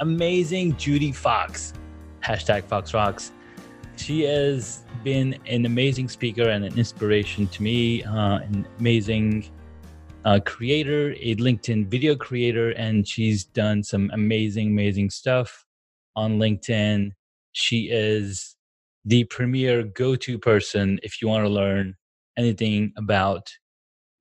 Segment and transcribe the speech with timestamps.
[0.00, 1.72] amazing Judy Fox.
[2.22, 3.32] Hashtag Fox Rocks.
[3.96, 9.48] She has been an amazing speaker and an inspiration to me, uh, an amazing
[10.24, 15.64] uh, creator, a LinkedIn video creator, and she's done some amazing, amazing stuff
[16.16, 17.12] on LinkedIn.
[17.52, 18.56] She is
[19.04, 21.94] the premier go to person if you want to learn
[22.36, 23.52] anything about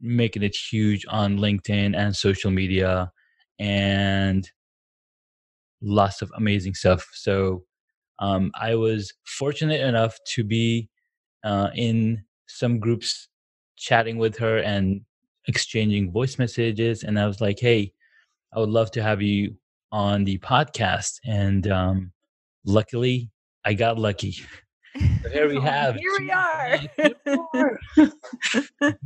[0.01, 3.11] making it huge on LinkedIn and social media.
[3.59, 4.49] And
[5.83, 7.07] lots of amazing stuff.
[7.13, 7.63] So
[8.19, 10.89] um, I was fortunate enough to be
[11.43, 13.27] uh, in some groups
[13.77, 15.01] chatting with her and
[15.47, 17.03] exchanging voice messages.
[17.03, 17.91] And I was like, hey,
[18.53, 19.55] I would love to have you
[19.91, 21.19] on the podcast.
[21.25, 22.11] And um,
[22.65, 23.29] luckily,
[23.65, 24.35] I got lucky.
[25.23, 25.95] So here we have.
[25.95, 26.77] Here we are.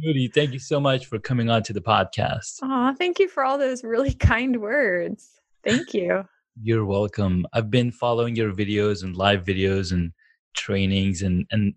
[0.03, 2.61] Judy, thank you so much for coming on to the podcast.
[2.61, 5.39] Aw, thank you for all those really kind words.
[5.64, 6.25] Thank you.
[6.61, 7.45] You're welcome.
[7.53, 10.11] I've been following your videos and live videos and
[10.55, 11.73] trainings and and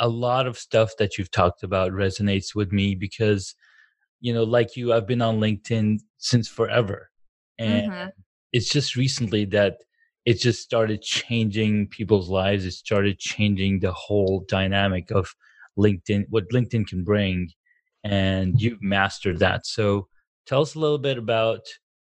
[0.00, 3.54] a lot of stuff that you've talked about resonates with me because
[4.20, 7.10] you know like you I've been on LinkedIn since forever.
[7.58, 8.12] And Mhm.
[8.52, 9.78] it's just recently that
[10.26, 12.64] it just started changing people's lives.
[12.66, 15.34] It started changing the whole dynamic of
[15.78, 17.50] LinkedIn, what LinkedIn can bring.
[18.04, 19.66] And you've mastered that.
[19.66, 20.08] So
[20.46, 21.62] tell us a little bit about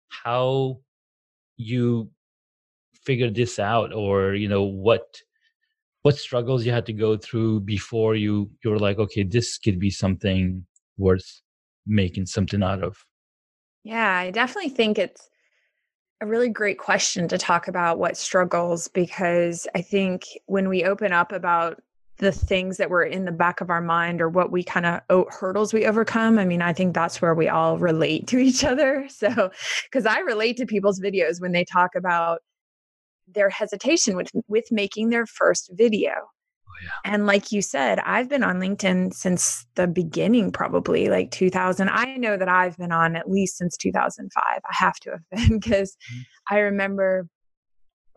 [0.08, 0.80] how
[1.56, 2.10] you
[3.08, 5.06] figured this out or you know what
[6.02, 9.78] what struggles you had to go through before you you were like okay this could
[9.86, 10.42] be something
[10.98, 11.28] worth
[11.86, 12.94] making something out of
[13.84, 15.30] Yeah, I definitely think it's
[16.20, 21.12] a really great question to talk about what struggles because I think when we open
[21.12, 21.80] up about
[22.18, 25.00] the things that were in the back of our mind or what we kind of
[25.08, 28.64] oh, hurdles we overcome, I mean, I think that's where we all relate to each
[28.64, 29.08] other.
[29.18, 29.50] So,
[29.84, 32.40] because I relate to people's videos when they talk about
[33.34, 36.10] their hesitation with with making their first video.
[36.82, 36.90] yeah.
[37.04, 41.88] And like you said, I've been on LinkedIn since the beginning, probably like 2000.
[41.88, 44.42] I know that I've been on at least since 2005.
[44.46, 46.22] I have to have been because Mhm.
[46.50, 47.28] I remember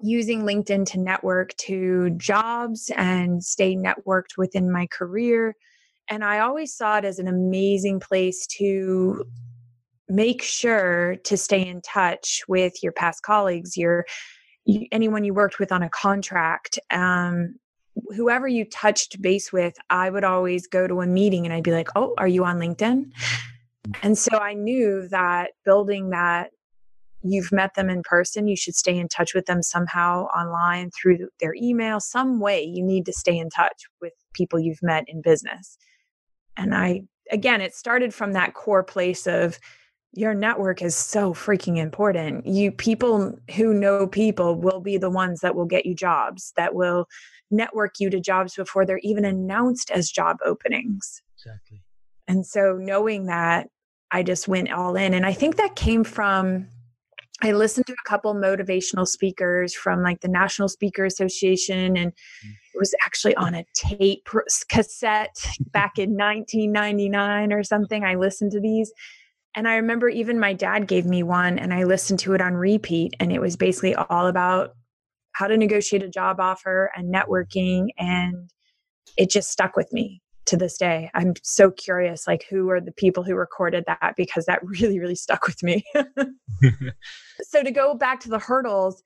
[0.04, 5.56] using LinkedIn to network to jobs and stay networked within my career.
[6.10, 9.24] And I always saw it as an amazing place to
[10.10, 14.06] make sure to stay in touch with your past colleagues, your
[14.92, 17.56] anyone you worked with on a contract, um,
[18.16, 19.76] whoever you touched base with.
[19.90, 22.58] I would always go to a meeting and I'd be like, "Oh, are you on
[22.58, 23.12] LinkedIn?"
[24.04, 26.52] And so I knew that building that
[27.24, 31.30] you've met them in person, you should stay in touch with them somehow online through
[31.40, 35.22] their email, some way you need to stay in touch with people you've met in
[35.22, 35.78] business.
[36.58, 37.02] And I,
[37.32, 39.60] again, it started from that core place of
[40.14, 42.46] your network is so freaking important.
[42.46, 46.76] You people who know people will be the ones that will get you jobs, that
[46.76, 47.08] will
[47.50, 51.22] network you to jobs before they're even announced as job openings.
[51.38, 51.82] exactly
[52.28, 53.68] And so knowing that,
[54.12, 55.14] I just went all in.
[55.14, 56.68] And I think that came from
[57.44, 62.50] I listened to a couple motivational speakers from like the National Speaker Association and mm.
[62.74, 64.30] it was actually on a tape
[64.70, 65.36] cassette
[65.72, 68.04] back in 1999 or something.
[68.04, 68.94] I listened to these
[69.56, 72.54] and I remember even my dad gave me one and I listened to it on
[72.54, 74.72] repeat and it was basically all about
[75.34, 78.50] how to negotiate a job offer and networking and
[79.18, 81.10] it just stuck with me to this day.
[81.14, 85.16] I'm so curious like who are the people who recorded that because that really really
[85.16, 85.84] stuck with me.
[87.42, 89.02] so to go back to the hurdles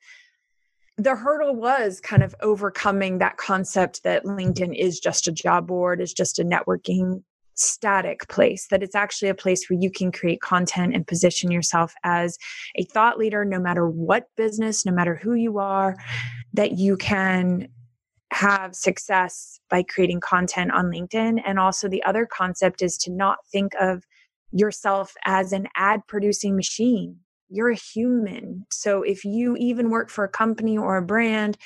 [0.98, 6.00] the hurdle was kind of overcoming that concept that linkedin is just a job board
[6.00, 7.22] is just a networking
[7.56, 11.94] static place that it's actually a place where you can create content and position yourself
[12.04, 12.36] as
[12.76, 15.96] a thought leader no matter what business no matter who you are
[16.52, 17.68] that you can
[18.32, 23.38] have success by creating content on linkedin and also the other concept is to not
[23.50, 24.04] think of
[24.52, 27.16] yourself as an ad producing machine
[27.48, 28.66] you're a human.
[28.70, 31.56] So if you even work for a company or a brand,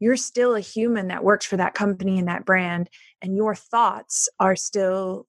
[0.00, 2.88] you're still a human that works for that company and that brand.
[3.22, 5.26] And your thoughts are still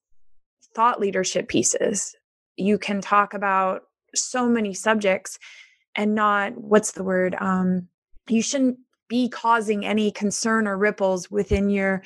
[0.76, 2.16] thought leadership pieces.
[2.58, 3.84] You can talk about
[4.16, 5.38] so many subjects
[5.96, 7.88] and not what's the word um
[8.28, 8.78] you shouldn't
[9.08, 12.04] be causing any concern or ripples within your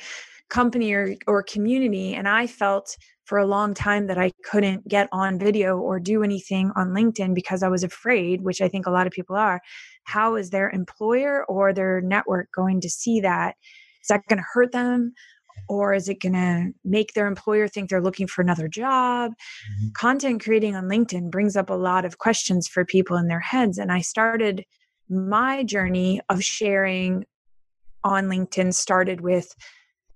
[0.50, 2.14] company or, or community.
[2.14, 6.24] And i felt for a long time that i couldn't get on video or do
[6.24, 9.62] anything on linkedin because i was afraid which i think a lot of people are
[10.04, 13.56] how is their employer or their network going to see that?
[14.02, 15.14] Is that going to hurt them
[15.70, 19.90] or is it going to make their employer think they're looking for another job mm-hmm.
[19.96, 23.78] content creating on linkedin brings up a lot of questions for people in their heads
[23.78, 24.66] and i started
[25.10, 27.26] my journey of sharing
[28.04, 29.56] on linkedin started with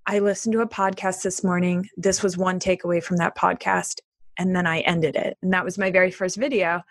[0.05, 3.99] i listened to a podcast this morning this was one takeaway from that podcast
[4.37, 5.37] and then I ended it.
[5.41, 6.83] And that was my very first video.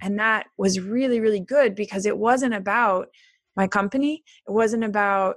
[0.00, 3.08] And that was really, really good because it wasn't about
[3.56, 4.24] my company.
[4.48, 5.36] It wasn't about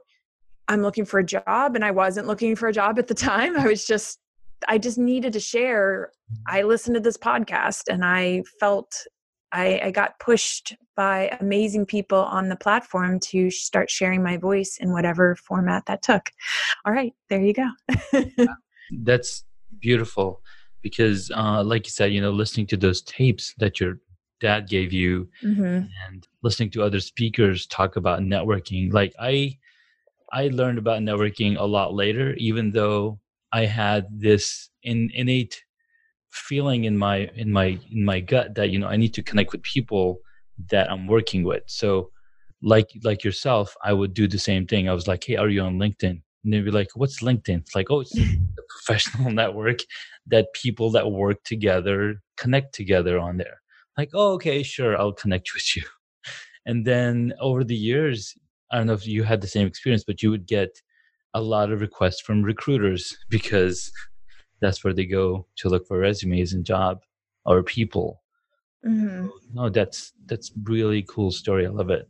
[0.68, 3.58] I'm looking for a job and I wasn't looking for a job at the time.
[3.58, 4.20] I was just
[4.68, 6.12] I just needed to share.
[6.48, 8.92] I listened to this podcast and I felt
[9.52, 14.78] I, I got pushed by amazing people on the platform to start sharing my voice
[14.82, 16.32] in whatever format that took.
[16.86, 17.70] All right, there you go.
[19.04, 19.46] That's
[19.80, 20.42] beautiful
[20.82, 24.00] because uh, like you said you know listening to those tapes that your
[24.40, 25.64] dad gave you mm-hmm.
[26.08, 29.52] and listening to other speakers talk about networking like i
[30.34, 33.20] i learned about networking a lot later even though
[33.52, 35.64] i had this in, innate
[36.32, 39.52] feeling in my in my in my gut that you know i need to connect
[39.52, 40.20] with people
[40.70, 41.64] that i'm working with.
[41.68, 42.12] So
[42.62, 44.90] like like yourself i would do the same thing.
[44.90, 46.22] I was like hey are you on linkedin?
[46.44, 47.60] And they'd be like what's linkedin?
[47.60, 48.44] It's like oh it's hmm.
[48.58, 49.80] a professional network
[50.28, 53.62] that people that work together connect together on there.
[53.98, 55.84] Like oh okay sure i'll connect with you.
[56.66, 58.36] And then over the years
[58.72, 60.82] i don't know if you had the same experience but you would get
[61.34, 63.92] a lot of requests from recruiters because
[64.60, 67.04] that's where they go to look for resumes and job
[67.46, 68.22] or people.
[68.86, 69.28] Mm-hmm.
[69.54, 71.66] no that's that's really cool story.
[71.66, 72.08] I love it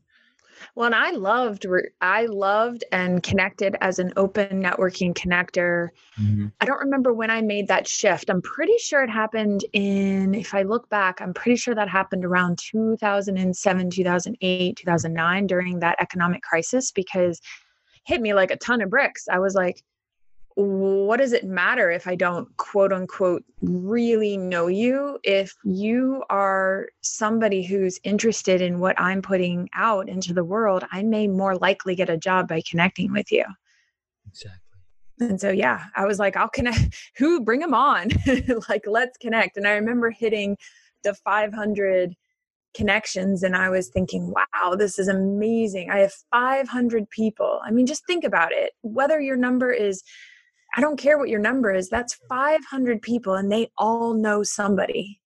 [0.75, 1.65] well, and I loved,
[2.01, 5.89] I loved and connected as an open networking connector.
[6.19, 6.47] Mm-hmm.
[6.61, 8.29] I don't remember when I made that shift.
[8.29, 12.25] I'm pretty sure it happened in, if I look back, I'm pretty sure that happened
[12.25, 17.41] around 2007, 2008, 2009 during that economic crisis because
[18.05, 19.27] hit me like a ton of bricks.
[19.29, 19.83] I was like,
[20.57, 25.19] what does it matter if I don't quote unquote really know you?
[25.23, 31.03] If you are somebody who's interested in what I'm putting out into the world, I
[31.03, 33.45] may more likely get a job by connecting with you.
[34.27, 34.59] Exactly.
[35.19, 36.97] And so, yeah, I was like, I'll connect.
[37.17, 38.09] Who bring them on?
[38.67, 39.57] like, let's connect.
[39.57, 40.57] And I remember hitting
[41.03, 42.15] the 500
[42.73, 45.91] connections and I was thinking, wow, this is amazing.
[45.91, 47.61] I have 500 people.
[47.63, 48.71] I mean, just think about it.
[48.81, 50.01] Whether your number is
[50.75, 55.19] I don't care what your number is, that's 500 people and they all know somebody.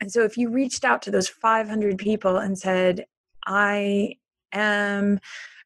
[0.00, 3.06] And so if you reached out to those 500 people and said,
[3.46, 4.16] I
[4.52, 5.20] am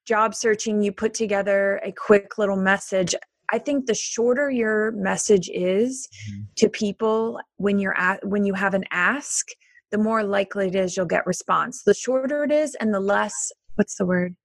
[0.07, 3.15] job searching, you put together a quick little message.
[3.53, 6.43] I think the shorter your message is mm-hmm.
[6.57, 9.47] to people when you're at when you have an ask,
[9.91, 11.83] the more likely it is you'll get response.
[11.83, 14.37] The shorter it is and the less what's the word?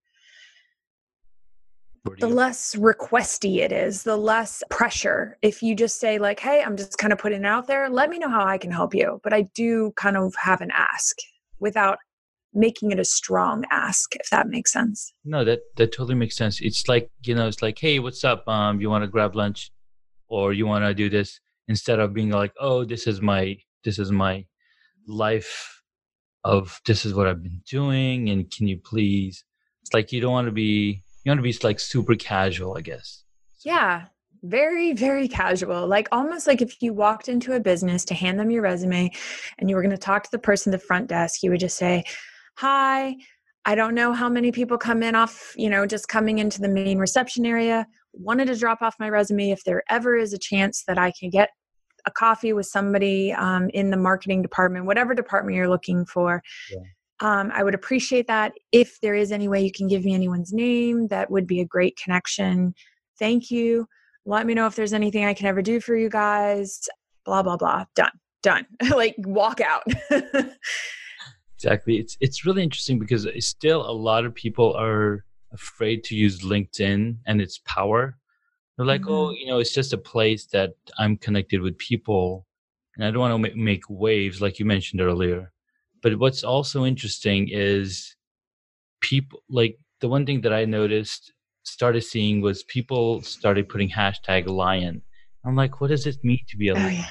[2.18, 5.36] The less requesty it is, the less pressure.
[5.42, 8.10] If you just say, like, hey, I'm just kind of putting it out there, let
[8.10, 9.20] me know how I can help you.
[9.22, 11.16] But I do kind of have an ask
[11.58, 11.98] without
[12.54, 15.12] making it a strong ask, if that makes sense.
[15.24, 16.60] No, that that totally makes sense.
[16.60, 18.46] It's like, you know, it's like, hey, what's up?
[18.48, 19.70] Um, you want to grab lunch
[20.28, 23.98] or you want to do this instead of being like, oh, this is my this
[23.98, 24.44] is my
[25.06, 25.82] life
[26.44, 29.44] of this is what I've been doing and can you please
[29.82, 32.82] it's like you don't want to be you want to be like super casual, I
[32.82, 33.24] guess.
[33.64, 34.04] Yeah,
[34.44, 35.88] very very casual.
[35.88, 39.10] Like almost like if you walked into a business to hand them your resume
[39.58, 41.58] and you were going to talk to the person at the front desk you would
[41.58, 42.04] just say
[42.56, 43.16] hi.
[43.64, 46.68] I don't know how many people come in off you know just coming into the
[46.68, 47.88] main reception area.
[48.12, 49.50] Wanted to drop off my resume.
[49.50, 51.50] If there ever is a chance that i can get
[52.06, 56.40] a coffee with somebody um, in the marketing department whatever department you're looking for
[56.70, 56.78] yeah.
[57.20, 58.52] Um, I would appreciate that.
[58.72, 61.64] If there is any way you can give me anyone's name, that would be a
[61.64, 62.74] great connection.
[63.18, 63.86] Thank you.
[64.26, 66.88] Let me know if there's anything I can ever do for you guys.
[67.24, 67.84] Blah, blah, blah.
[67.94, 68.10] Done.
[68.42, 68.66] Done.
[68.90, 69.84] like walk out.
[71.56, 71.96] exactly.
[71.96, 77.16] It's it's really interesting because still a lot of people are afraid to use LinkedIn
[77.26, 78.18] and its power.
[78.76, 79.12] They're like, oh, mm-hmm.
[79.12, 82.46] oh, you know, it's just a place that I'm connected with people,
[82.94, 85.50] and I don't want to make waves like you mentioned earlier.
[86.06, 88.14] But what's also interesting is
[89.00, 91.32] people like the one thing that I noticed
[91.64, 95.02] started seeing was people started putting hashtag lion.
[95.44, 96.94] I'm like, what does it mean to be a oh, lion?
[96.94, 97.10] Yeah.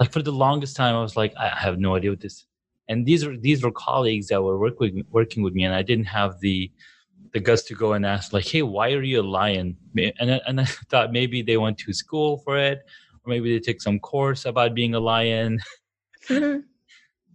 [0.00, 2.44] Like for the longest time, I was like, I have no idea what this
[2.88, 6.06] and these were these were colleagues that were working working with me, and I didn't
[6.06, 6.72] have the
[7.34, 10.60] the guts to go and ask like, "Hey, why are you a lion?" And and
[10.60, 12.78] I thought maybe they went to school for it,
[13.24, 15.60] or maybe they took some course about being a lion.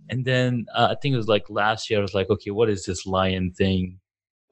[0.09, 1.99] And then uh, I think it was like last year.
[1.99, 3.99] I was like, "Okay, what is this lion thing?"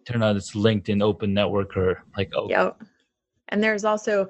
[0.05, 1.97] Turned out it's LinkedIn Open Networker.
[2.15, 2.81] Like, oh, yep.
[3.49, 4.29] And there's also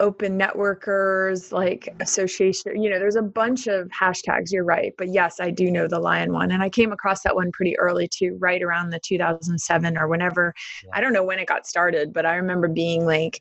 [0.00, 5.38] open networkers like association you know there's a bunch of hashtags you're right but yes
[5.38, 8.36] i do know the lion one and i came across that one pretty early too
[8.40, 10.90] right around the 2007 or whenever yeah.
[10.94, 13.40] i don't know when it got started but i remember being like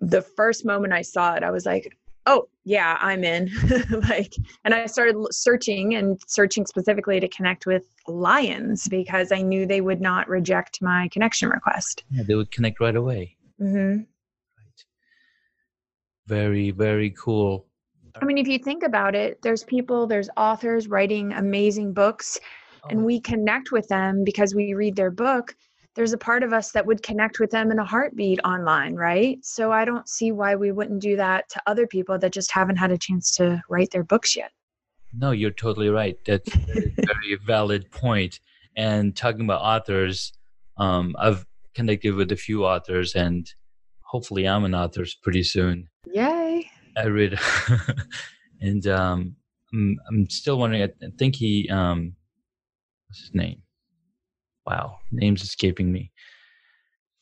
[0.00, 1.94] the first moment i saw it i was like
[2.26, 3.50] oh yeah i'm in.
[4.08, 9.66] Like and i started searching and searching specifically to connect with lions because i knew
[9.66, 12.04] they would not reject my connection request.
[12.10, 13.36] Yeah they would connect right away.
[13.60, 13.98] Mm-hmm.
[13.98, 14.84] Right.
[16.26, 17.66] Very very cool.
[18.20, 22.38] I mean if you think about it there's people there's authors writing amazing books
[22.84, 22.88] oh.
[22.90, 25.54] and we connect with them because we read their book
[25.94, 29.44] there's a part of us that would connect with them in a heartbeat online right
[29.44, 32.76] so i don't see why we wouldn't do that to other people that just haven't
[32.76, 34.52] had a chance to write their books yet
[35.12, 38.40] no you're totally right that's a very valid point.
[38.76, 40.32] and talking about authors
[40.76, 43.54] um, i've connected with a few authors and
[44.00, 46.70] hopefully i'm an author pretty soon Yay.
[46.96, 47.38] I read,
[48.60, 49.36] and um,
[49.72, 50.82] I'm, I'm still wondering.
[50.82, 52.14] I think he, um,
[53.08, 53.62] what's his name?
[54.66, 56.12] Wow, name's escaping me.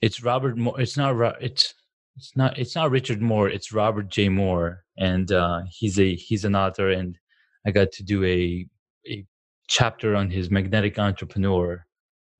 [0.00, 0.80] It's Robert Moore.
[0.80, 1.14] It's not.
[1.40, 1.74] It's
[2.16, 2.58] it's not.
[2.58, 3.48] It's not Richard Moore.
[3.48, 4.28] It's Robert J.
[4.28, 7.18] Moore, and uh, he's a he's an author, and
[7.66, 8.66] I got to do a
[9.08, 9.26] a
[9.68, 11.86] chapter on his Magnetic Entrepreneur,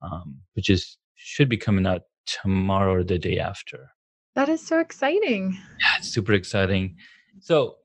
[0.03, 3.91] um, which is should be coming out tomorrow or the day after.
[4.35, 5.59] That is so exciting.
[5.81, 6.97] Yeah, it's super exciting.
[7.41, 7.77] So,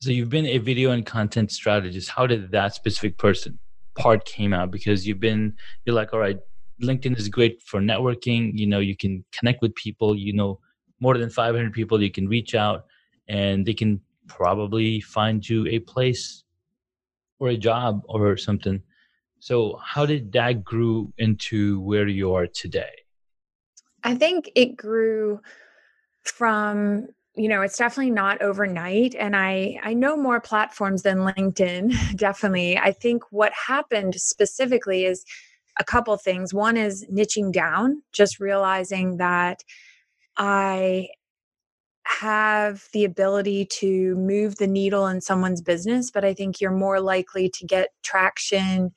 [0.00, 2.10] so you've been a video and content strategist.
[2.10, 3.58] How did that specific person
[3.96, 4.70] part came out?
[4.70, 6.38] Because you've been, you're like, all right,
[6.82, 8.52] LinkedIn is great for networking.
[8.54, 10.16] You know, you can connect with people.
[10.16, 10.60] You know,
[11.00, 12.02] more than 500 people.
[12.02, 12.86] You can reach out,
[13.28, 16.44] and they can probably find you a place
[17.38, 18.82] or a job or something.
[19.40, 22.90] So, how did that grew into where you are today?
[24.04, 25.40] I think it grew
[26.22, 31.94] from you know it's definitely not overnight and i i know more platforms than linkedin
[32.16, 35.24] definitely i think what happened specifically is
[35.78, 36.52] a couple things.
[36.52, 39.62] One is niching down just realizing that
[40.36, 41.08] i
[42.04, 47.00] have the ability to move the needle in someone's business but i think you're more
[47.00, 48.90] likely to get traction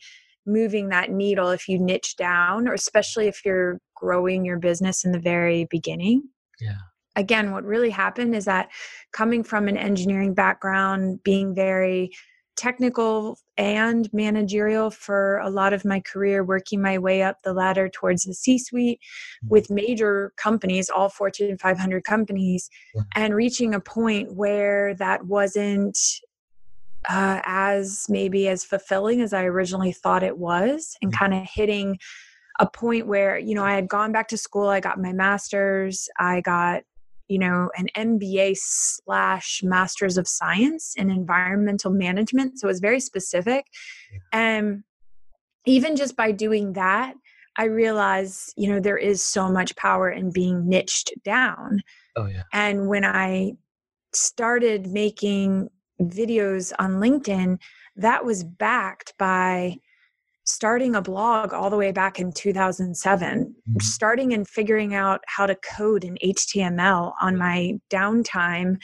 [0.45, 5.11] moving that needle if you niche down or especially if you're growing your business in
[5.11, 6.23] the very beginning.
[6.59, 6.77] Yeah.
[7.15, 8.69] Again, what really happened is that
[9.11, 12.11] coming from an engineering background, being very
[12.55, 17.87] technical and managerial for a lot of my career, working my way up the ladder
[17.87, 19.49] towards the C suite mm-hmm.
[19.49, 22.71] with major companies, all Fortune 500 companies,
[23.15, 25.95] and reaching a point where that wasn't
[27.07, 31.17] uh, as maybe as fulfilling as I originally thought it was, and mm.
[31.17, 31.99] kind of hitting
[32.59, 36.09] a point where you know I had gone back to school, I got my master's,
[36.17, 36.81] I got
[37.31, 43.65] you know an mba slash masters of science in environmental management so it's very specific.
[44.33, 44.83] And
[45.65, 47.13] even just by doing that
[47.57, 51.81] i realize you know there is so much power in being niched down.
[52.15, 52.43] Oh yeah.
[52.51, 53.53] And when i
[54.13, 55.69] started making
[56.01, 57.57] videos on linkedin
[57.95, 59.77] that was backed by
[60.43, 63.79] starting a blog all the way back in 2007 mm-hmm.
[63.79, 68.77] starting and figuring out how to code in html on my downtime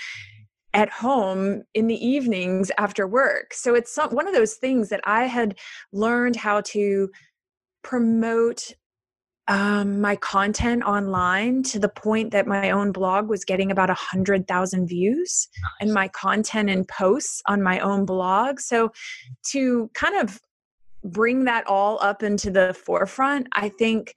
[0.73, 5.01] at home in the evenings after work so it's some, one of those things that
[5.05, 5.57] i had
[5.91, 7.09] learned how to
[7.83, 8.73] promote
[9.49, 13.93] um, my content online to the point that my own blog was getting about a
[13.93, 15.71] hundred thousand views nice.
[15.79, 18.91] and my content and posts on my own blog so
[19.51, 20.39] to kind of
[21.03, 24.13] bring that all up into the forefront, I think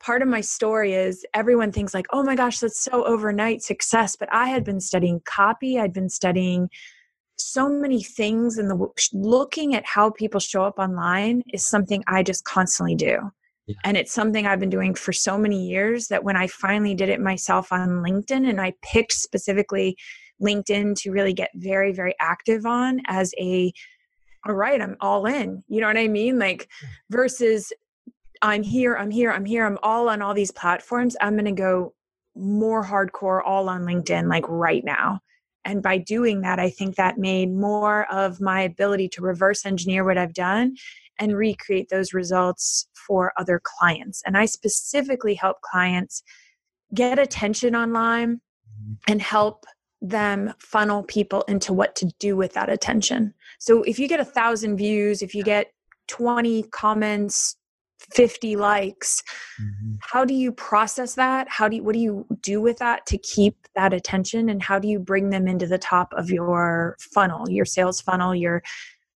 [0.00, 4.16] part of my story is everyone thinks like, "Oh my gosh, that's so overnight success."
[4.16, 6.68] But I had been studying copy, I'd been studying
[7.38, 12.22] so many things and the looking at how people show up online is something I
[12.22, 13.18] just constantly do.
[13.66, 13.74] Yeah.
[13.84, 17.08] And it's something I've been doing for so many years that when I finally did
[17.08, 19.96] it myself on LinkedIn and I picked specifically
[20.40, 23.72] LinkedIn to really get very, very active on as a
[24.46, 25.62] all right, I'm all in.
[25.68, 26.38] You know what I mean?
[26.38, 26.68] Like
[27.10, 27.72] versus
[28.42, 31.16] I'm here, I'm here, I'm here, I'm all on all these platforms.
[31.20, 31.94] I'm going to go
[32.34, 35.20] more hardcore all on LinkedIn like right now.
[35.64, 40.04] And by doing that, I think that made more of my ability to reverse engineer
[40.04, 40.76] what I've done
[41.18, 44.22] and recreate those results for other clients.
[44.26, 46.22] And I specifically help clients
[46.94, 48.92] get attention online mm-hmm.
[49.08, 49.64] and help
[50.00, 53.34] them funnel people into what to do with that attention.
[53.58, 55.72] So if you get a thousand views, if you get
[56.08, 57.56] 20 comments,
[58.12, 59.22] 50 likes,
[59.60, 59.94] mm-hmm.
[60.00, 61.48] how do you process that?
[61.48, 64.48] How do you, what do you do with that to keep that attention?
[64.48, 68.34] And how do you bring them into the top of your funnel, your sales funnel,
[68.34, 68.62] your,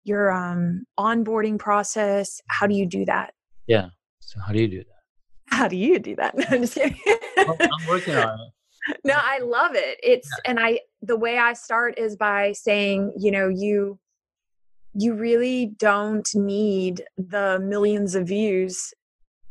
[0.05, 2.41] your um, onboarding process?
[2.49, 3.35] How do you do that?
[3.67, 3.89] Yeah.
[4.21, 5.55] So how do you do that?
[5.57, 6.35] How do you do that?
[6.51, 6.99] I'm just kidding.
[7.39, 8.53] I'm working on it
[9.05, 13.31] no i love it it's and i the way i start is by saying you
[13.31, 13.99] know you
[14.95, 18.93] you really don't need the millions of views.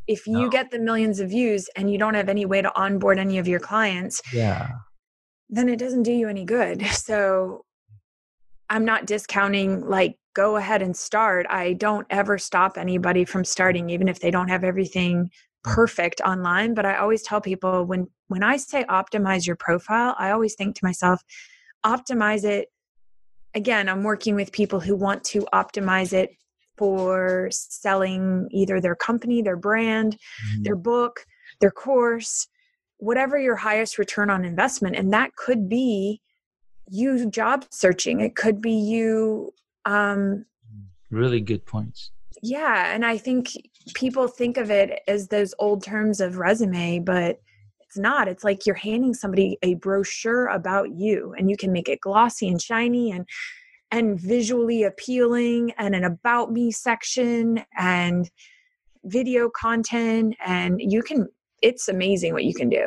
[0.07, 0.49] If you no.
[0.49, 3.47] get the millions of views and you don't have any way to onboard any of
[3.47, 4.69] your clients yeah.
[5.49, 6.85] then it doesn't do you any good.
[6.91, 7.65] So
[8.71, 11.45] i'm not discounting like go ahead and start.
[11.49, 15.29] I don't ever stop anybody from starting even if they don't have everything
[15.65, 15.73] Mm.
[15.73, 16.73] perfect online.
[16.73, 20.75] But i always tell people when when i say optimize your profile i always think
[20.75, 21.21] to myself
[21.85, 22.69] optimize it
[23.53, 26.31] again i'm working with people who want to optimize it
[26.77, 30.63] for selling either their company their brand mm-hmm.
[30.63, 31.25] their book
[31.59, 32.47] their course
[32.99, 34.95] whatever your highest return on investment.
[34.95, 36.21] And that could be
[36.89, 38.19] you job searching.
[38.19, 39.53] It could be you
[39.85, 40.45] um
[41.09, 42.11] really good points.
[42.41, 43.49] Yeah and i think
[43.95, 47.39] people think of it as those old terms of resume but
[47.89, 51.89] it's not it's like you're handing somebody a brochure about you and you can make
[51.89, 53.27] it glossy and shiny and
[53.89, 58.29] and visually appealing and an about me section and
[59.05, 61.27] video content and you can
[61.63, 62.85] it's amazing what you can do.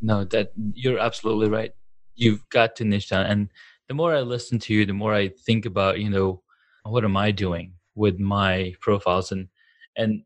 [0.00, 1.72] No that you're absolutely right.
[2.14, 3.48] You've got to niche down and
[3.88, 6.42] the more i listen to you the more i think about you know
[6.84, 9.48] what am i doing with my profiles and
[9.96, 10.22] and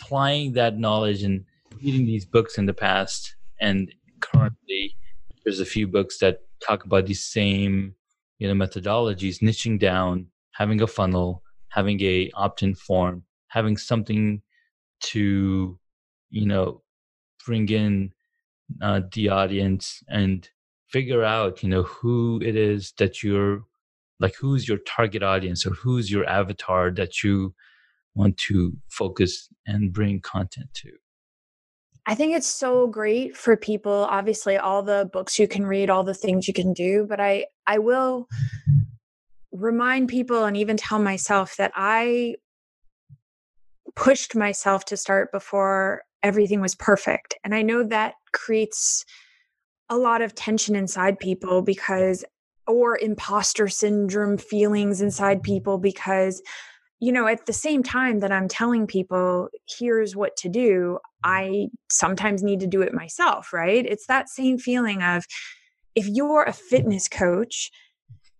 [0.00, 1.44] applying that knowledge and
[1.82, 4.96] reading these books in the past and currently
[5.44, 7.94] there's a few books that talk about these same
[8.38, 14.40] you know methodologies niching down having a funnel having a opt-in form having something
[15.00, 15.78] to
[16.30, 16.82] you know
[17.44, 18.12] bring in
[18.82, 20.48] uh, the audience and
[20.88, 23.62] figure out you know who it is that you're
[24.18, 27.54] like who's your target audience or who's your avatar that you
[28.14, 30.90] want to focus and bring content to
[32.06, 36.04] I think it's so great for people obviously all the books you can read all
[36.04, 38.28] the things you can do but I I will
[39.52, 42.36] remind people and even tell myself that I
[43.96, 49.04] pushed myself to start before everything was perfect and I know that creates
[49.88, 52.24] a lot of tension inside people because
[52.68, 56.42] or imposter syndrome feelings inside people because
[57.00, 61.30] you know at the same time that i'm telling people here's what to do mm-hmm.
[61.30, 63.86] i sometimes need to do it myself right?
[63.86, 65.24] It's that same feeling of
[65.94, 67.70] if you're a fitness coach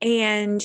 [0.03, 0.63] and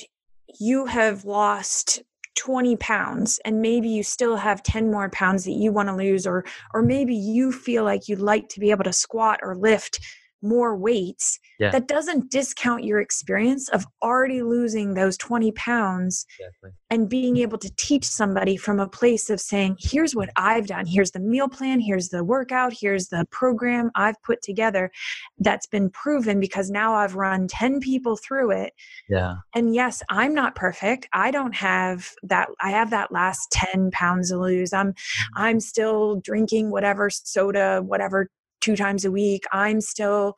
[0.60, 2.04] you have lost
[2.38, 6.26] 20 pounds and maybe you still have 10 more pounds that you want to lose
[6.26, 10.00] or or maybe you feel like you'd like to be able to squat or lift
[10.42, 11.72] more weights yeah.
[11.72, 16.72] that doesn't discount your experience of already losing those 20 pounds exactly.
[16.90, 20.86] and being able to teach somebody from a place of saying here's what i've done.
[20.86, 21.80] Here's the meal plan.
[21.80, 22.74] Here's the workout.
[22.74, 24.92] Here's the program i've put together
[25.40, 28.74] that's been proven because now i've run 10 people through it.
[29.10, 29.36] Yeah.
[29.54, 31.08] And yes i'm not perfect.
[31.14, 34.74] I don't have that i have that last 10 pounds to lose.
[34.74, 35.44] I'm mm-hmm.
[35.44, 38.30] i'm still drinking whatever soda whatever
[38.62, 40.36] two times a week i'm still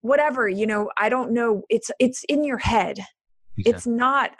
[0.00, 2.98] whatever you know i don't know it's it's in your head
[3.58, 3.64] exactly.
[3.64, 4.30] it's not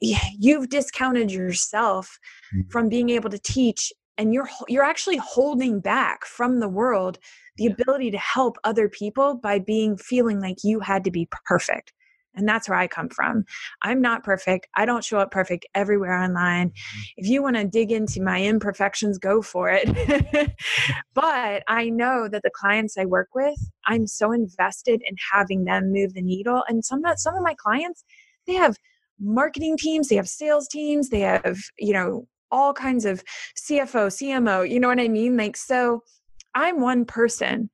[0.00, 2.18] you've discounted yourself
[2.54, 2.68] mm-hmm.
[2.70, 7.18] from being able to teach and you're you're actually holding back from the world
[7.56, 7.70] the yeah.
[7.70, 11.92] ability to help other people by being feeling like you had to be perfect
[12.34, 13.44] and that's where I come from.
[13.82, 14.66] I'm not perfect.
[14.74, 16.70] I don't show up perfect everywhere online.
[16.70, 17.00] Mm-hmm.
[17.16, 19.88] If you want to dig into my imperfections, go for it.
[21.14, 25.92] but I know that the clients I work with, I'm so invested in having them
[25.92, 26.64] move the needle.
[26.68, 28.04] And some of some of my clients,
[28.46, 28.76] they have
[29.20, 33.22] marketing teams, they have sales teams, they have, you know, all kinds of
[33.56, 35.36] CFO, CMO, you know what I mean?
[35.36, 36.02] Like so
[36.54, 37.70] I'm one person.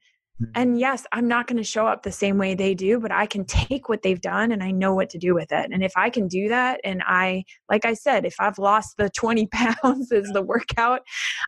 [0.55, 3.27] And yes, I'm not going to show up the same way they do, but I
[3.27, 5.71] can take what they've done and I know what to do with it.
[5.73, 9.11] And if I can do that, and I, like I said, if I've lost the
[9.17, 11.03] 20 pounds as the workout,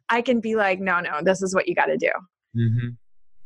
[0.08, 2.10] I can be like, no, no, this is what you got to do.
[2.56, 2.88] Mm-hmm.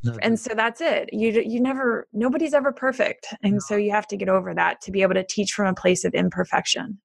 [0.04, 3.59] no, and so that's it you you never nobody's ever perfect and no.
[3.59, 6.07] so you have to get over that to be able to teach from a place
[6.07, 6.98] of imperfection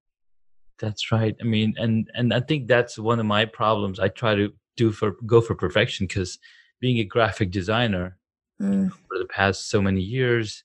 [0.79, 4.33] that's right i mean and and i think that's one of my problems i try
[4.33, 6.39] to do for go for perfection because
[6.79, 8.17] being a graphic designer
[8.61, 8.89] mm.
[8.89, 10.63] for the past so many years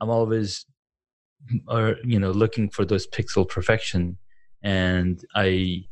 [0.00, 0.66] i'm always
[1.68, 4.18] or you know looking for those pixel perfection
[4.62, 5.84] and i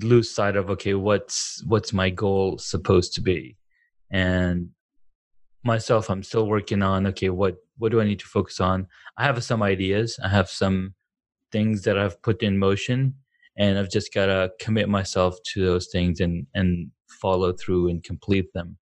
[0.00, 3.56] lose sight of okay what's what's my goal supposed to be?
[4.10, 4.70] And
[5.64, 8.86] myself i'm still working on okay what what do i need to focus on?
[9.16, 10.94] I have some ideas i have some
[11.50, 13.14] things that i've put in motion
[13.58, 16.90] and i've just got to commit myself to those things and and
[17.22, 18.76] follow through and complete them.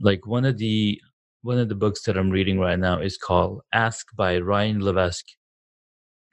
[0.00, 1.00] Like one of the
[1.42, 5.26] one of the books that i'm reading right now is called ask by ryan levesque.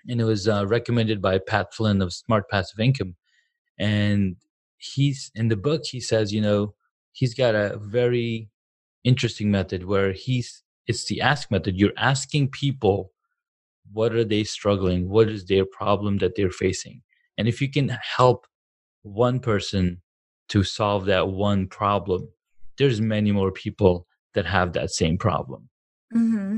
[0.08, 3.16] And it was uh, recommended by pat flynn of smart passive income.
[3.80, 4.36] And
[4.78, 6.74] he's in the book he says you know
[7.14, 8.50] he's got a very
[9.04, 11.78] interesting method where he's it's the ask method.
[11.78, 13.12] You're asking people
[13.92, 15.10] what are they struggling?
[15.10, 17.02] What is their problem that they're facing?
[17.38, 18.48] And if you can help
[19.04, 20.02] one person
[20.50, 22.28] to solve that one problem
[22.78, 25.70] there's many more people that have that same problem
[26.14, 26.58] mm-hmm.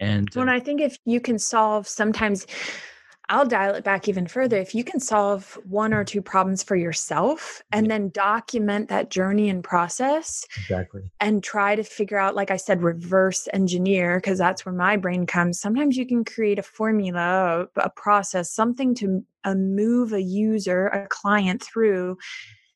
[0.00, 2.46] and well, uh, i think if you can solve sometimes
[3.32, 4.58] I'll dial it back even further.
[4.58, 9.48] If you can solve one or two problems for yourself and then document that journey
[9.48, 14.66] and process exactly and try to figure out, like I said, reverse engineer, because that's
[14.66, 15.60] where my brain comes.
[15.60, 21.06] Sometimes you can create a formula, a process, something to uh, move a user, a
[21.08, 22.18] client through.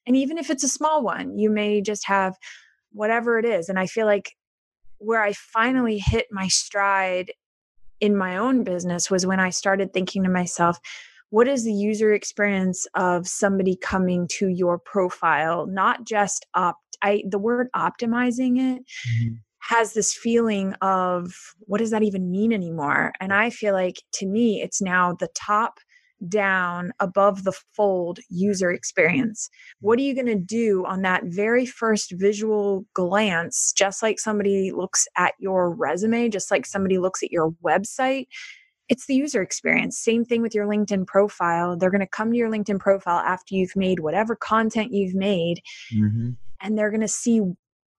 [0.07, 2.35] And even if it's a small one, you may just have
[2.97, 3.69] whatever it is.
[3.69, 4.35] And I feel like
[4.99, 7.33] where I finally hit my stride
[8.01, 10.79] in my own business was when I started thinking to myself,
[11.31, 15.67] what is the user experience of somebody coming to your profile?
[15.67, 19.35] Not just opt I the word optimizing it mm-hmm.
[19.59, 23.13] has this feeling of what does that even mean anymore?
[23.21, 25.79] And I feel like to me it's now the top
[26.29, 29.49] down above the fold user experience.
[29.81, 34.73] What are you going to do on that very first visual glance, just like somebody
[34.73, 38.27] looks at your resume, just like somebody looks at your website?
[38.89, 39.99] It's the user experience.
[39.99, 41.77] Same thing with your LinkedIn profile.
[41.77, 45.61] They're going to come to your LinkedIn profile after you've made whatever content you've made,
[45.93, 46.31] mm-hmm.
[46.61, 47.41] and they're going to see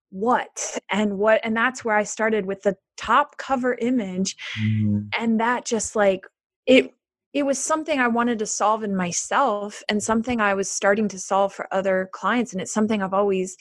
[0.09, 5.01] what and what and that's where i started with the top cover image mm-hmm.
[5.19, 6.21] and that just like
[6.65, 6.93] it
[7.37, 11.19] it was something I wanted to solve in myself and something I was starting to
[11.19, 12.51] solve for other clients.
[12.51, 13.55] And it's something I've always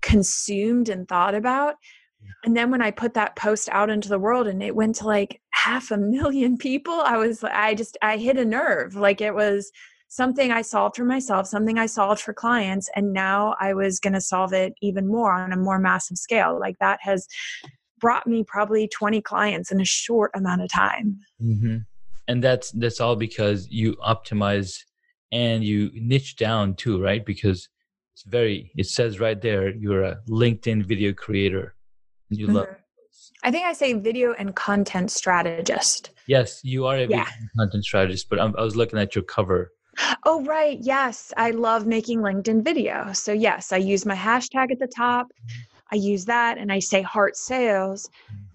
[0.00, 1.76] consumed and thought about.
[2.42, 5.06] And then when I put that post out into the world and it went to
[5.06, 8.96] like half a million people, I was, I just, I hit a nerve.
[8.96, 9.70] Like it was
[10.08, 12.90] something I solved for myself, something I solved for clients.
[12.96, 16.58] And now I was going to solve it even more on a more massive scale.
[16.58, 17.28] Like that has
[18.00, 21.20] brought me probably 20 clients in a short amount of time.
[21.40, 21.76] Mm-hmm
[22.28, 24.78] and that's that's all because you optimize
[25.32, 27.68] and you niche down too right because
[28.14, 31.74] it's very it says right there you're a linkedin video creator
[32.30, 32.56] and you mm-hmm.
[32.56, 32.68] love
[33.44, 36.10] I think I say video and content strategist.
[36.28, 37.26] Yes, you are a yeah.
[37.56, 39.72] content strategist, but I'm, I was looking at your cover.
[40.24, 40.78] Oh, right.
[40.80, 41.32] Yes.
[41.36, 43.12] I love making LinkedIn video.
[43.12, 45.28] So, yes, I use my hashtag at the top.
[45.90, 48.08] I use that and I say heart sales.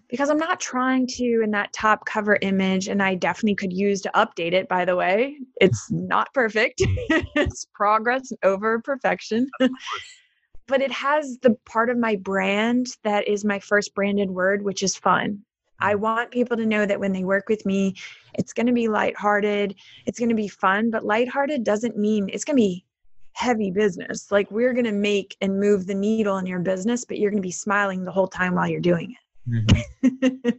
[0.10, 4.02] Because I'm not trying to in that top cover image, and I definitely could use
[4.02, 5.38] to update it, by the way.
[5.60, 9.50] It's not perfect, it's progress over perfection.
[10.67, 14.84] but it has the part of my brand that is my first branded word, which
[14.84, 15.39] is fun.
[15.80, 16.00] I mm.
[16.00, 17.96] want people to know that when they work with me,
[18.36, 22.43] it's going to be lighthearted, it's going to be fun, but lighthearted doesn't mean it's
[22.43, 22.86] going to be
[23.34, 24.32] heavy business.
[24.32, 27.41] Like we're going to make and move the needle in your business, but you're going
[27.41, 29.27] to be smiling the whole time while you're doing it.
[29.48, 30.50] Mm-hmm.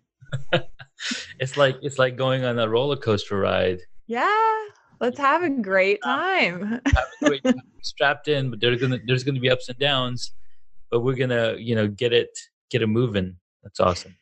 [1.38, 3.81] it's like it's like going on a roller coaster ride.
[4.07, 4.64] Yeah,
[5.01, 6.81] let's have a great time.
[7.22, 7.61] great time.
[7.83, 10.33] Strapped in, but there's gonna there's gonna be ups and downs,
[10.90, 12.31] but we're gonna you know get it
[12.70, 13.37] get it moving.
[13.62, 14.16] That's awesome.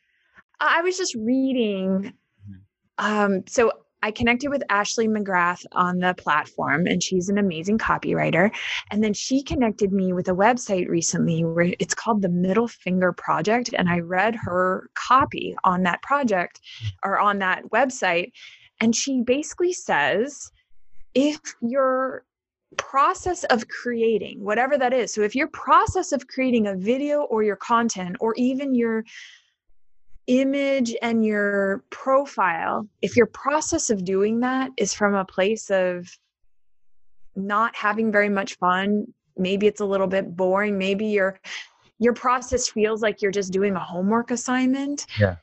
[0.59, 2.13] I was just reading.
[2.49, 3.05] Mm-hmm.
[3.05, 3.71] Um, so
[4.03, 8.53] I connected with Ashley McGrath on the platform, and she's an amazing copywriter.
[8.91, 13.11] And then she connected me with a website recently where it's called the Middle Finger
[13.11, 13.71] Project.
[13.73, 16.87] And I read her copy on that project hmm.
[17.03, 18.31] or on that website.
[18.79, 20.51] And she basically says
[21.15, 22.23] if your
[22.77, 27.41] process of creating, whatever that is, so if your process of creating a video or
[27.41, 29.03] your content or even your
[30.27, 36.07] image and your profile, if your process of doing that is from a place of
[37.35, 39.05] not having very much fun,
[39.37, 41.39] maybe it's a little bit boring, maybe you're
[41.99, 45.37] your process feels like you're just doing a homework assignment Yeah.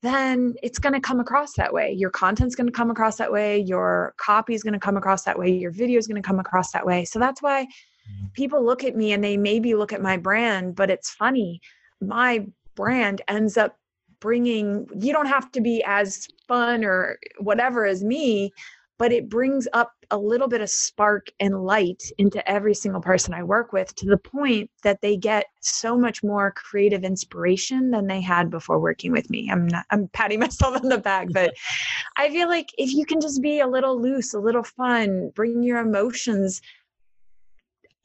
[0.00, 1.92] then it's going to come across that way.
[1.92, 3.58] Your content's going to come across that way.
[3.58, 5.50] Your copy is going to come across that way.
[5.50, 7.04] Your video is going to come across that way.
[7.04, 8.32] So that's why Mhm.
[8.32, 11.60] people look at me and they maybe look at my brand but it's funny.
[12.00, 13.76] My brand ends up
[14.20, 18.52] bringing you don't have to be as fun or whatever as me
[18.98, 23.32] but it brings up a little bit of spark and light into every single person
[23.32, 28.06] I work with to the point that they get so much more creative inspiration than
[28.06, 29.48] they had before working with me.
[29.50, 31.54] I'm not I'm patting myself on the back, but
[32.16, 35.62] I feel like if you can just be a little loose, a little fun, bring
[35.62, 36.60] your emotions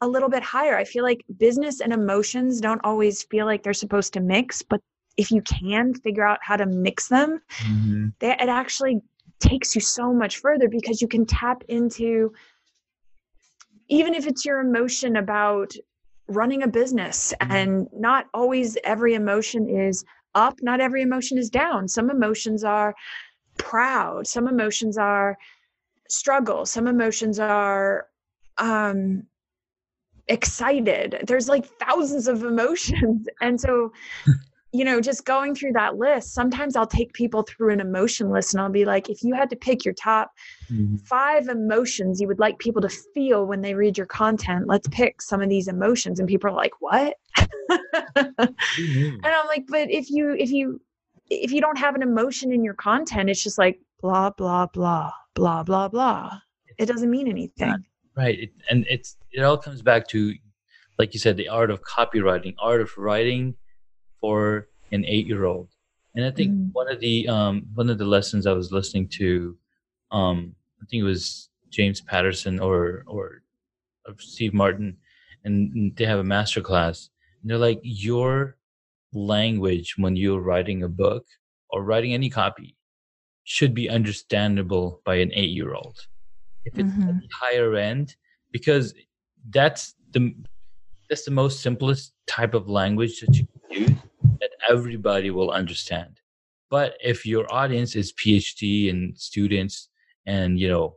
[0.01, 0.77] a little bit higher.
[0.77, 4.81] I feel like business and emotions don't always feel like they're supposed to mix, but
[5.17, 8.13] if you can figure out how to mix them, Mhm.
[8.19, 9.01] they, it actually
[9.39, 12.33] takes you so much further because you can tap into
[13.89, 15.73] even if it's your emotion about
[16.27, 21.87] running a business and not always every emotion is up not every emotion is down.
[21.87, 22.95] Some emotions are
[23.57, 24.25] proud.
[24.25, 25.37] Some emotions are
[26.09, 26.65] struggle.
[26.65, 28.07] Some emotions are
[28.57, 29.23] um
[30.27, 31.23] excited.
[31.27, 33.27] There's like thousands of emotions.
[33.41, 33.91] And so
[34.73, 38.53] you know, just going through that list, sometimes I'll take people through an emotion list
[38.55, 40.31] and I'll be like, if you had to pick your top
[40.71, 40.99] Mhm.
[41.05, 45.21] five emotions you would like people to feel when they read your content, let's pick
[45.21, 46.19] some of these emotions.
[46.19, 47.15] And people are like, what?
[48.15, 49.21] and you mean?
[49.23, 50.81] I'm like, but if you, if you,
[51.29, 55.11] if you don't have an emotion in your content, it's just like blah, blah, blah,
[55.35, 56.39] blah, blah, blah.
[56.79, 57.85] It doesn't mean anything.
[58.17, 58.39] Right.
[58.39, 60.33] It, and it's it all comes back to,
[60.97, 63.55] like you said, the art of copywriting, art of writing
[64.23, 65.67] for an eight-year-old.
[66.15, 66.69] And I think Mhm.
[66.81, 69.57] one of the um one of the lessons I was listening to,
[70.11, 73.25] um, I think it was James Patterson or or,
[74.19, 74.97] Steve Martin,
[75.45, 77.09] and they have a master class.
[77.41, 78.57] And they're like, your
[79.13, 81.25] language when you're writing a book
[81.69, 82.75] or writing any copy
[83.55, 85.97] should be understandable by an eight-year-old
[86.65, 87.09] if it's Mhm.
[87.09, 88.15] at the higher end
[88.51, 88.85] because
[89.57, 90.23] that's the
[91.09, 94.02] that's the most simplest type of language that you can use
[94.69, 96.19] everybody will understand.
[96.69, 99.89] But if your audience is phd and students
[100.25, 100.95] and you know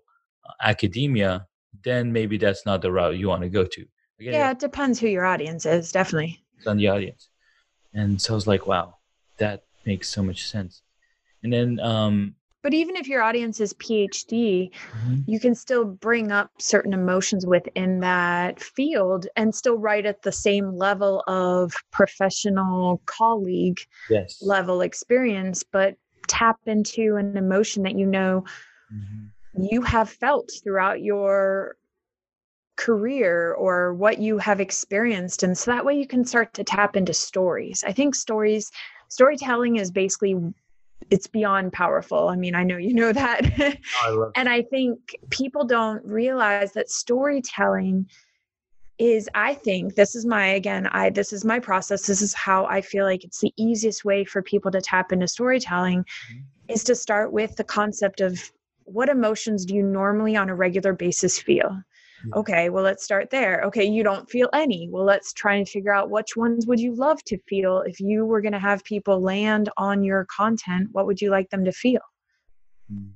[0.63, 1.47] academia
[1.83, 3.49] then maybe that's not the route you want to.
[3.49, 3.85] Go to
[4.19, 6.43] Again, Yeah, it depends who your audience is, definitely.
[6.57, 7.29] it's on the audience.
[7.93, 8.95] And so i was like wow
[9.39, 10.83] that makes so much sense.
[11.43, 12.35] And then um
[12.67, 17.47] But even if your audience is PhD, mhm, you can still bring up certain emotions
[17.47, 23.79] within that field and still write at the same level of professional colleague
[24.11, 25.95] yes level experience, but
[26.27, 28.43] tap into an emotion that you know
[28.93, 29.31] Mhm.
[29.71, 31.77] you have felt throughout your
[32.75, 35.45] career or what you have experienced.
[35.45, 37.85] And so that way you can start to tap into stories.
[37.87, 38.73] I think stories,
[39.09, 40.35] storytelling is basically
[41.11, 42.29] it's beyond powerful.
[42.29, 43.41] I mean, I know you know that.
[44.03, 48.09] I and I think people don't realize that storytelling
[48.99, 52.65] is I think this is my again I this is my process this is how
[52.65, 56.73] I feel like it's the easiest way for people to tap into storytelling mm-hmm.
[56.73, 58.51] is to start with the concept of
[58.85, 61.83] what emotions do you normally on a regular basis feel.
[62.35, 63.63] Okay well let's start there.
[63.65, 64.89] Okay you don't feel any.
[64.91, 67.83] Well let's try and figure out which ones would you love to feel.
[67.87, 71.51] If you were going to have people land on your content what would you like
[71.51, 72.01] them to feel?
[72.93, 73.13] Mm.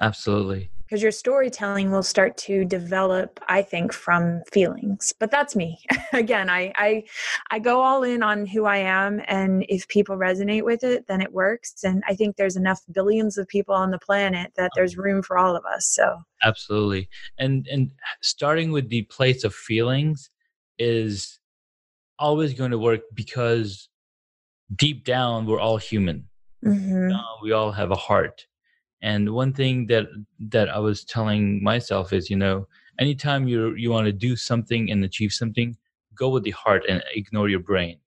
[0.00, 0.70] Absolutely.
[0.88, 5.78] Because your storytelling will start to develop i think from feelings but that's me
[6.12, 7.04] again I, I
[7.50, 11.20] i go all in on who i am and if people resonate with it then
[11.20, 14.96] it works and i think there's enough billions of people on the planet that there's
[14.96, 17.08] room for all of us so Absolutely.
[17.38, 17.90] And and
[18.22, 20.30] starting with the place of feelings
[20.78, 21.40] is
[22.18, 23.88] always going to work because
[24.74, 26.28] deep down we're all human.
[26.64, 27.12] mhm.
[27.14, 28.46] Uh, we all have a heart.
[29.02, 30.06] And one thing that
[30.40, 32.66] that I was telling myself is, you know,
[32.98, 35.76] anytime you you want to do something and achieve something,
[36.14, 37.98] go with the heart and ignore your brain.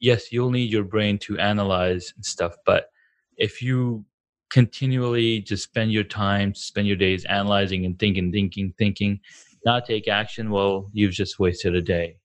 [0.00, 2.90] Yes, you'll need your brain to analyze and stuff, but
[3.36, 4.04] if you
[4.50, 9.20] continually just spend your time, spend your days analyzing and thinking, thinking, thinking,
[9.64, 12.16] not take action, well, you've just wasted a day.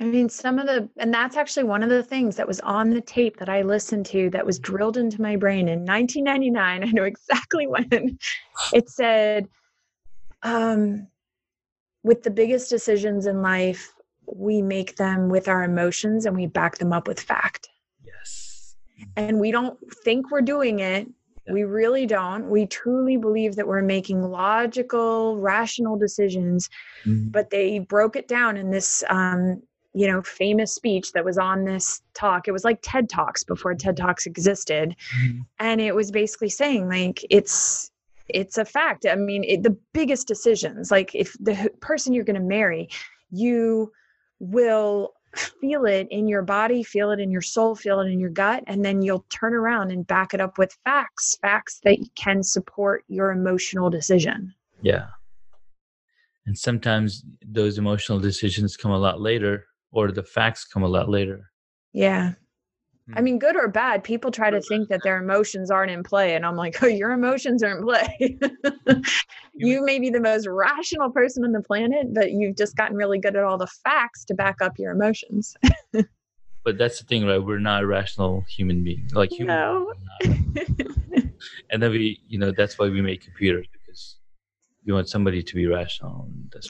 [0.00, 2.88] I mean, some of the, and that's actually one of the things that was on
[2.88, 6.82] the tape that I listened to that was drilled into my brain in 1999.
[6.88, 8.18] I know exactly when
[8.72, 9.46] it said,
[10.42, 11.06] um,
[12.02, 13.92] with the biggest decisions in life,
[14.26, 17.68] we make them with our emotions and we back them up with fact.
[18.02, 18.76] Yes.
[19.16, 21.08] And we don't think we're doing it.
[21.46, 21.52] Yeah.
[21.52, 22.48] We really don't.
[22.48, 26.70] We truly believe that we're making logical, rational decisions
[27.04, 27.32] Mhm.
[27.32, 31.64] but they broke it down in this um, you know famous speech that was on
[31.64, 32.46] this talk.
[32.46, 34.94] It was like ted talks before ted talks existed.
[35.18, 35.40] Mm-hmm.
[35.58, 37.90] and it was basically saying like it's
[38.28, 39.06] it's a fact.
[39.06, 42.88] I mean it, the biggest decisions like if the person you're going to marry
[43.30, 43.92] you
[44.38, 45.14] will
[45.60, 48.64] feel it in your body feel it in your soul feel it in your gut
[48.66, 53.04] and then you'll turn around and back it up with facts facts that can support
[53.08, 54.52] your emotional decision.
[54.82, 55.06] Yeah.
[56.46, 61.08] And sometimes those emotional decisions come a lot later or the facts come a lot
[61.08, 61.50] later.
[61.92, 62.32] Yeah.
[63.14, 63.24] I hmm.
[63.24, 66.34] mean, good or bad, people try to think that their emotions aren't in play.
[66.34, 68.38] And I'm like, oh, your emotions are in play.
[69.54, 73.18] you may be the most rational person on the planet, but you've just gotten really
[73.18, 75.56] good at all the facts to back up your emotions.
[76.64, 77.38] but that's the thing, right?
[77.38, 79.14] We're not rational human beings.
[79.14, 79.92] Like human no.
[81.70, 84.16] and then we, you know, that's why we make computers because
[84.82, 86.28] you want somebody to be rational.
[86.28, 86.68] And that's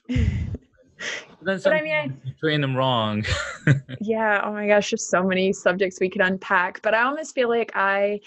[1.43, 2.11] but, I mean, I,
[2.41, 3.25] train them wrong.
[4.01, 4.41] yeah.
[4.45, 6.83] Oh my gosh, there's so many subjects we could unpack.
[6.83, 8.21] But I almost feel like I,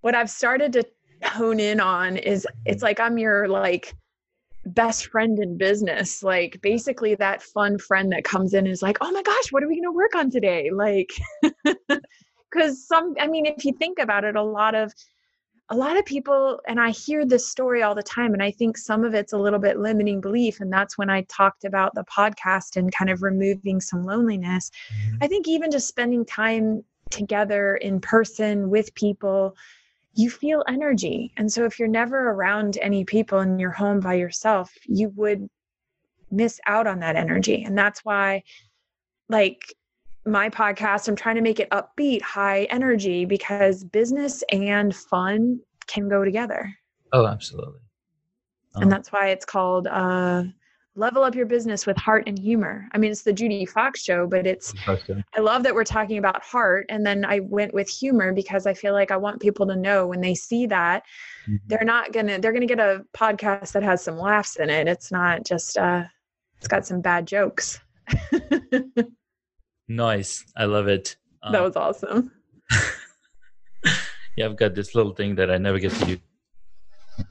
[0.00, 0.84] what I've started to
[1.22, 3.94] hone in on is it's like I'm your like
[4.66, 6.22] best friend in business.
[6.22, 9.68] Like basically that fun friend that comes in is like, oh my gosh, what are
[9.68, 10.70] we going to work on today?
[10.70, 11.10] Like,
[12.50, 14.92] because some, I mean, if you think about it, a lot of
[15.70, 18.76] a lot of people, and I hear this story all the time, and I think
[18.76, 20.60] some of it's a little bit limiting belief.
[20.60, 24.70] And that's when I talked about the podcast and kind of removing some loneliness.
[24.92, 25.16] Mm-hmm.
[25.22, 29.56] I think even just spending time together in person with people,
[30.14, 31.32] you feel energy.
[31.36, 35.48] And so if you're never around any people in your home by yourself, you would
[36.32, 37.62] miss out on that energy.
[37.62, 38.42] And that's why,
[39.28, 39.72] like,
[40.26, 46.08] my podcast, I'm trying to make it upbeat, high energy because business and fun can
[46.08, 46.74] go together.
[47.12, 47.80] Oh, absolutely.
[48.74, 50.44] Um, and that's why it's called uh,
[50.94, 52.86] Level Up Your Business with Heart and Humor.
[52.92, 56.42] I mean, it's the Judi Fox show, but it's, I love that we're talking about
[56.42, 56.86] heart.
[56.88, 60.06] And then I went with humor because I feel like I want people to know
[60.06, 61.04] when they see that,
[61.44, 61.56] mm-hmm.
[61.66, 64.70] they're not going to, they're going to get a podcast that has some laughs in
[64.70, 64.86] it.
[64.86, 66.04] It's not just, uh,
[66.58, 67.80] it's got some bad jokes.
[69.90, 70.44] Nice.
[70.56, 71.16] I love it.
[71.42, 72.30] Um, that was awesome.
[74.36, 76.20] yeah, I've got this little thing that I never get to use.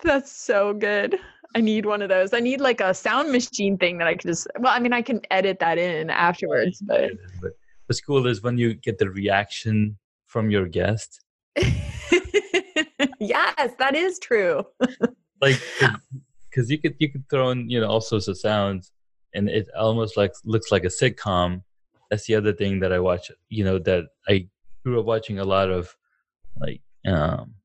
[0.03, 1.15] That's so good.
[1.55, 2.33] I need one of those.
[2.33, 5.01] I need like a sound machine thing that I can just well, I mean I
[5.01, 7.53] can edit that in afterwards, but, but
[7.87, 11.23] what's cool is when you get the reaction from your guest.
[13.21, 14.65] yes, that is true.
[15.41, 15.61] like
[16.49, 18.91] because you could you could throw in, you know, all sorts of sounds
[19.33, 21.63] and it almost like looks like a sitcom
[22.09, 23.31] that's the other thing that I watch.
[23.49, 24.47] You know that I
[24.83, 25.95] grew up watching a lot of
[26.59, 27.55] like um,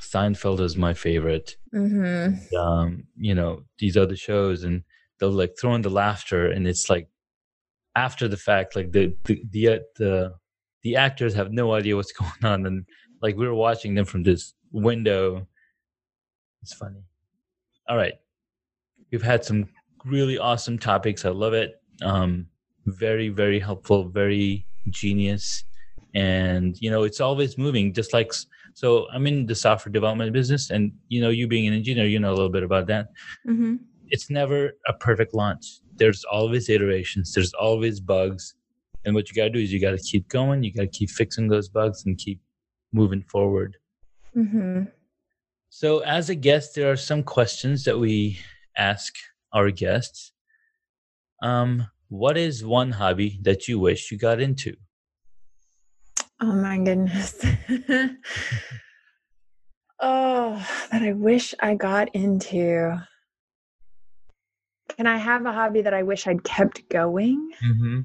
[0.00, 1.56] Seinfeld is my favorite.
[1.74, 2.56] Mm-hmm.
[2.56, 4.82] Um, you know these other shows, and
[5.18, 7.08] they'll like throw in the laughter, and it's like
[7.96, 10.34] after the fact, like the the the uh, the,
[10.82, 12.86] the actors have no idea what's going on, and
[13.22, 15.46] like we were watching them from this window.
[16.62, 17.02] It's funny.
[17.88, 18.14] All right,
[19.10, 19.68] we've had some
[20.04, 21.24] really awesome topics.
[21.24, 21.80] I love it.
[22.02, 22.46] Um,
[22.86, 25.64] very very helpful very genius.
[26.14, 28.32] And you know it's always moving just like
[28.74, 32.18] so i'm in the software development business and you know you being an engineer you
[32.18, 33.08] know a little bit about that.
[33.48, 33.76] Mm-hmm.
[34.08, 35.80] it's never a perfect launch.
[35.96, 37.32] There's always iterations.
[37.32, 38.54] There's always bugs.
[39.04, 40.62] And what you got to do is you got to keep going.
[40.62, 42.40] You got to keep fixing those bugs and keep
[42.92, 43.76] moving forward.
[44.36, 44.84] Mm-hmm.
[45.68, 48.38] so as a guest there are some questions that we
[48.76, 49.14] ask
[49.52, 50.32] our guests.
[51.42, 54.76] Um, what is one hobby that you wish you got into?
[56.42, 57.42] Oh my goodness.
[59.98, 63.02] oh, that I wish I got into.
[64.90, 67.50] Can I have a hobby that I wish I'd kept going?
[67.64, 68.00] Mm-hmm.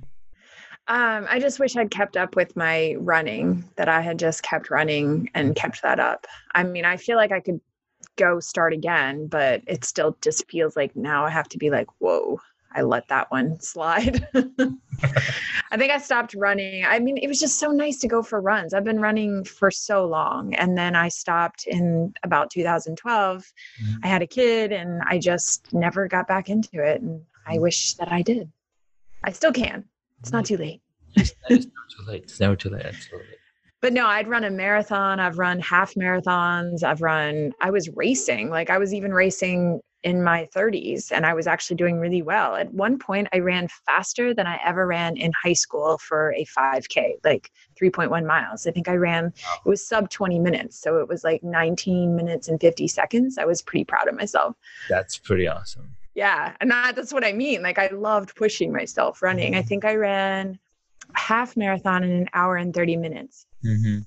[0.90, 4.70] Um, I just wish I'd kept up with my running, that I had just kept
[4.70, 6.26] running and kept that up.
[6.56, 7.60] I mean, I feel like I could
[8.16, 11.88] go start again, but it still just feels like now I have to be like,
[12.00, 12.40] whoa,
[12.74, 14.28] I let that one slide.
[15.72, 16.86] I think I stopped running.
[16.86, 18.74] I mean, it was just so nice to go for runs.
[18.74, 20.54] I've been running for so long.
[20.56, 23.44] And then I stopped in about 2012.
[23.44, 23.96] Mm-hmm.
[24.04, 27.02] I had a kid and I just never got back into it.
[27.02, 27.64] And I mm-hmm.
[27.64, 28.52] wish that I did.
[29.24, 29.84] I still can.
[30.22, 30.82] It's not too late.
[31.16, 32.24] it's not too late.
[32.24, 32.86] It's never too late.
[32.86, 33.28] Absolutely.
[33.82, 35.20] But no, I'd run a marathon.
[35.20, 36.84] I've run half marathons.
[36.84, 38.50] I've run, I was racing.
[38.50, 42.56] Like I was even racing in my 30s and I was actually doing really well.
[42.56, 46.46] At one point, I ran faster than I ever ran in high school for a
[46.46, 48.68] 5K, like 3.1 miles.
[48.68, 50.80] I think I ran, it was sub 20 minutes.
[50.80, 53.38] So it was like 19 minutes and 50 seconds.
[53.38, 54.56] I was pretty proud of myself.
[54.90, 55.96] That's pretty awesome.
[56.16, 59.86] yeah and that, that's what i mean like i loved pushing myself running i think
[59.86, 60.58] i ran
[61.14, 64.00] half marathon in an hour and 30 minutes Mm-hmm.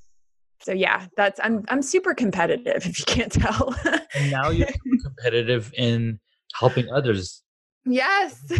[0.63, 3.75] So yeah that's i'm i'm super competitive if you can't tell.
[4.15, 4.69] And now you're
[5.03, 6.21] competitive in
[6.59, 7.43] helping others,
[7.87, 8.43] yes.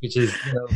[0.00, 0.66] Which is you know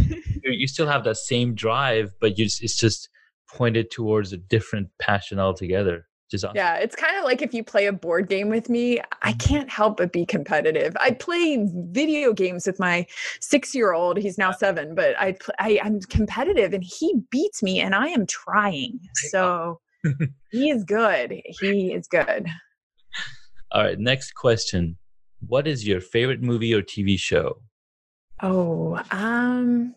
[0.44, 3.08] you still have that same drive, but you just, it's just
[3.50, 6.06] pointed towards a different passion altogether.
[6.30, 6.56] Just awesome.
[6.56, 9.38] yeah it's kind of like if you play a board game with me i mm-hmm.
[9.38, 10.94] can't help but be competitive.
[11.00, 13.06] I play video games with my
[13.40, 17.80] six year old he's now seven but I, I i'm competitive and he beats me
[17.80, 19.00] and i am trying
[19.30, 19.80] so
[20.50, 22.46] he is good he is good
[23.70, 24.96] All right, next question.
[25.46, 27.60] What is your favorite movie or TV show?
[28.42, 29.94] Oh, um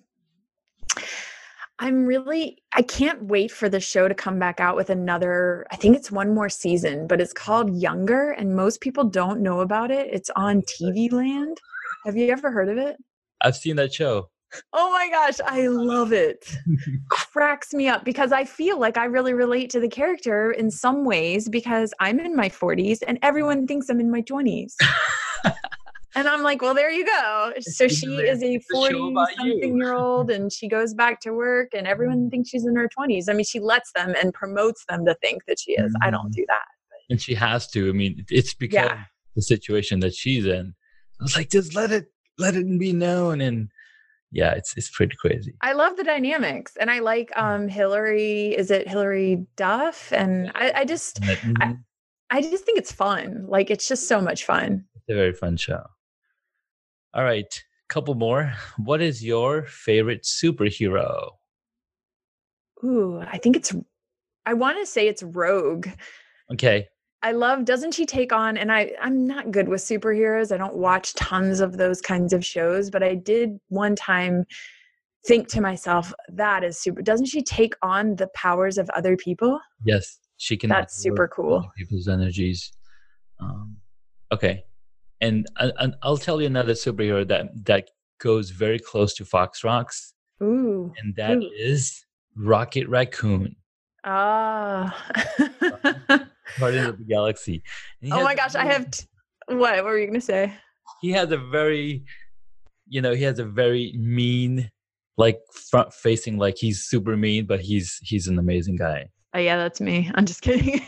[1.79, 5.77] I'm really I can't wait for the show to come back out with another I
[5.77, 9.89] think it's one more season, but it's called Younger and most people don't know about
[9.89, 10.09] it.
[10.11, 11.57] It's on TV Land.
[12.05, 12.97] Have you ever heard of it?
[13.41, 14.30] I've seen that show.
[14.73, 16.45] Oh my gosh, I love it.
[17.09, 21.03] Cracks me up because I feel like I really relate to the character in some
[21.05, 24.75] ways because I'm in my 40s and everyone thinks I'm in my 20s.
[26.13, 27.53] And I'm like, well, there you go.
[27.61, 31.21] So she is a it's a show 40 something year old and she goes back
[31.21, 33.29] to work and everyone thinks she's in her 20s.
[33.29, 35.93] I mean, she lets them and promotes them to think that she is.
[36.01, 36.33] I don't Mhm.
[36.35, 36.65] do that.
[37.09, 37.89] and she has to.
[37.89, 39.03] I mean, it's because Yeah.
[39.35, 40.73] the situation that she's in.
[41.19, 42.05] I was like, just let it,
[42.37, 43.69] let it be known, and
[44.31, 45.53] yeah, it's it's pretty crazy.
[45.61, 50.11] I love the dynamics and I like um Hilary, is it Hilary Duff?
[50.13, 51.83] And I, I just that- mhm,
[52.29, 53.45] I just think it's fun.
[53.47, 54.85] Like it's just so much fun.
[54.95, 55.83] it's a very fun show.
[57.13, 57.53] All right,
[57.89, 58.53] couple more.
[58.77, 61.31] What is your favorite superhero?
[62.83, 63.75] Ooh, I think it's
[64.45, 65.87] I want to say it's Rogue.
[66.51, 66.87] Okay,
[67.23, 70.51] I love doesn't she take on and I I'm not good with superheroes.
[70.51, 74.45] I don't watch tons of those kinds of shows, but I did one time
[75.27, 79.59] think to myself that is super doesn't she take on the powers of other people?
[79.85, 80.69] yes, she can.
[80.69, 81.71] That's super cool.
[81.77, 82.71] People's energies.
[83.39, 83.77] Um,
[84.31, 84.63] okay,
[85.19, 89.63] and, I- and I'll tell you another superhero that that goes very close to Fox
[89.63, 90.91] Rocks, Ooh.
[90.99, 91.51] and that Ooh.
[91.55, 92.03] is
[92.35, 93.55] Rocket Raccoon.
[94.03, 94.95] Ah.
[96.59, 97.63] Guardians of the Galaxy.
[98.11, 99.05] Oh my gosh, I have t-
[99.47, 99.75] what?
[99.75, 100.53] What were you going to say?
[101.01, 102.03] He has a very,
[102.87, 104.69] you know, he has a very mean,
[105.17, 105.39] like
[105.69, 109.09] front facing, like he's super mean, but he's he's an amazing guy.
[109.33, 110.11] Oh yeah, that's me.
[110.15, 110.81] I'm just kidding.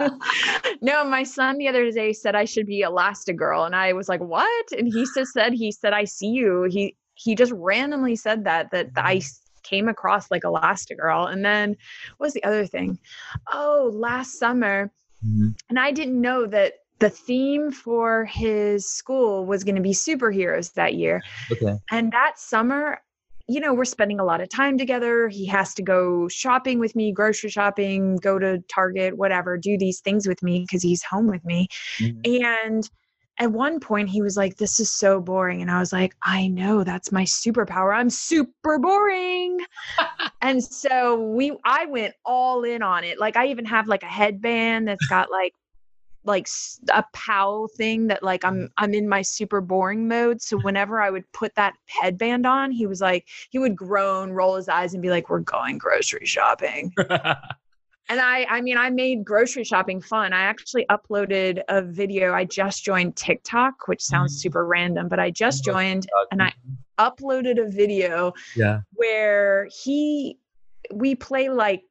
[0.80, 4.20] no, my son the other day said I should be Elastigirl, and I was like,
[4.20, 8.44] "What?" And he just said, "He said I see you." He he just randomly said
[8.44, 11.76] that that I s- came across like Elastigirl, and then
[12.16, 12.98] what was the other thing?
[13.52, 14.92] Oh, last summer,
[15.26, 15.54] Mhm.
[15.68, 20.72] and I didn't know that the theme for his school was going to be superheroes
[20.74, 21.22] that year.
[21.52, 21.76] Okay.
[21.90, 22.98] And that summer,
[23.48, 25.28] you know, we're spending a lot of time together.
[25.28, 30.00] He has to go shopping with me, grocery shopping, go to Target, whatever, do these
[30.00, 31.68] things with me because he's home with me.
[31.98, 32.42] Mhm.
[32.42, 32.90] And
[33.38, 35.62] at one point, he was like, This is so boring.
[35.62, 37.94] And I was like, I know that's my superpower.
[37.94, 39.58] I'm super boring.
[40.42, 43.18] and so we, I went all in on it.
[43.18, 45.52] Like, I even have like a headband that's got like,
[46.24, 46.48] like
[46.92, 50.42] a pow thing that like I'm I'm in my super boring mode.
[50.42, 54.56] So whenever I would put that headband on, he was like he would groan, roll
[54.56, 56.92] his eyes, and be like, "We're going grocery shopping."
[58.08, 60.32] And I, I mean, I made grocery shopping fun.
[60.32, 62.32] I actually uploaded a video.
[62.32, 64.40] I just joined TikTok, which sounds Mhm.
[64.42, 66.52] super random, but I just joined and I
[66.98, 68.80] uploaded a video yeah.
[68.92, 70.38] where he,
[70.94, 71.82] we play like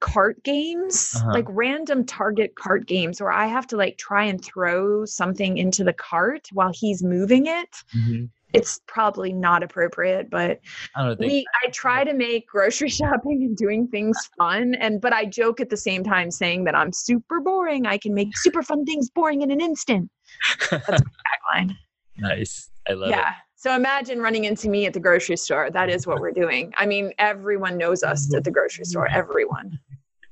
[0.00, 1.30] cart games, Uh-huh.
[1.32, 5.84] like random target cart games where I have to like try and throw something into
[5.84, 7.70] the cart while he's moving it.
[7.96, 8.28] Mhm.
[8.52, 10.60] It's probably not appropriate, but
[10.96, 11.30] I don't think.
[11.32, 15.60] we I try to make grocery shopping and doing things fun and but I joke
[15.60, 17.86] at the same time saying that I'm super boring.
[17.86, 20.10] I can make super fun things boring in an instant.
[20.60, 21.76] Tagline.
[22.18, 22.70] nice.
[22.88, 23.12] I love it.
[23.12, 23.34] Yeah.
[23.62, 25.70] So imagine running into me at the grocery store.
[25.70, 26.72] That is what we're doing.
[26.76, 29.06] I mean, everyone knows us at the grocery store.
[29.06, 29.78] Everyone.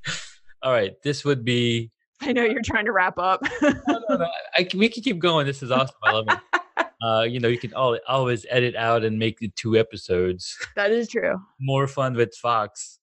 [0.63, 1.01] All right.
[1.01, 1.91] This would be.
[2.21, 3.41] I know you're trying to wrap up.
[3.61, 5.47] No, no, no, I, we can keep going.
[5.47, 5.95] This is awesome.
[6.03, 6.60] I love it.
[7.01, 10.55] Uh, you know, you can al- always edit out and make it two episodes.
[10.75, 11.39] that is true.
[11.59, 12.99] more fun with Fox.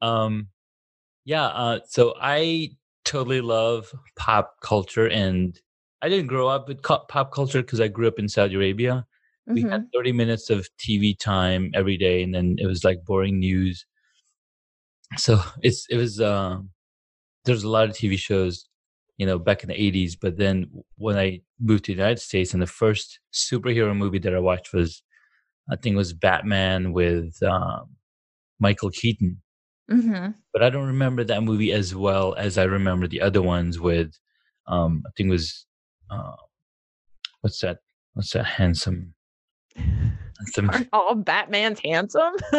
[0.00, 0.48] Um,
[1.24, 1.46] yeah.
[1.46, 2.70] Uh, so I
[3.04, 5.58] totally love pop culture, and
[6.02, 9.06] I didn't grow up with co- pop culture because I grew up in Saudi Arabia.
[9.46, 9.70] We Mhm.
[9.70, 13.84] had 30 minutes of TV time every day, and then it was like boring news.
[15.16, 16.20] So it's it was.
[16.20, 16.70] Um,
[17.44, 18.68] there's a lot of TV shows,
[19.20, 20.16] you know, back in the 80s.
[20.18, 24.34] But then when I moved to the United States, and the first superhero movie that
[24.34, 25.02] I watched was,
[25.70, 27.96] I think it was Batman with um,
[28.60, 29.42] Michael Keaton.
[29.92, 30.30] Mm-hmm.
[30.54, 34.10] But I don't remember that movie as well as I remember the other ones with,
[34.66, 35.66] um, I think it was,
[36.10, 36.36] uh,
[37.42, 37.80] what's that?
[38.14, 39.12] What's that handsome?
[39.76, 42.32] handsome Aren't all Batman's handsome?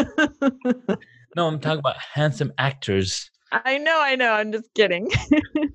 [1.36, 3.32] no, I'm talking about handsome actors.
[3.52, 4.32] I know, I know.
[4.32, 5.10] I'm just kidding.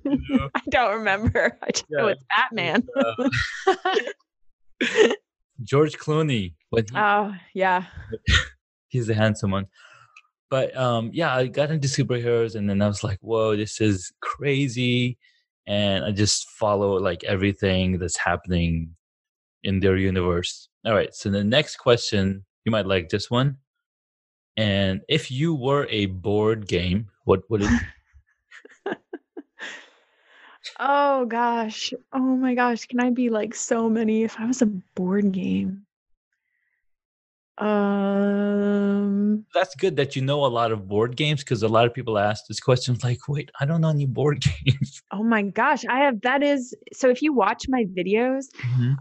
[0.07, 1.59] I don't remember.
[1.62, 2.87] I just know it's Batman.
[2.97, 3.74] Uh,
[5.62, 7.85] George Clooney, when he, oh, yeah.
[8.89, 9.66] he's the handsome one.
[10.49, 14.12] But um, yeah, I got into superheroes, and then I was like, "Whoa, this is
[14.20, 15.18] crazy!"
[15.66, 18.95] And I just follow like everything that's happening
[19.64, 20.68] in their universe.
[20.85, 23.57] All right, so the next question, you might like this one.
[24.57, 27.70] And if you were a board game, what would it?
[30.79, 31.93] Oh gosh.
[32.12, 32.87] Oh my gosh.
[32.87, 35.86] Can I be like so many if I was a board game?
[37.59, 41.95] Um That's good that you know a lot of board games because a lot of
[41.95, 45.85] people ask this question like, "Wait, I don't know any board games." oh my gosh.
[45.87, 48.47] I have that is so if you watch my videos,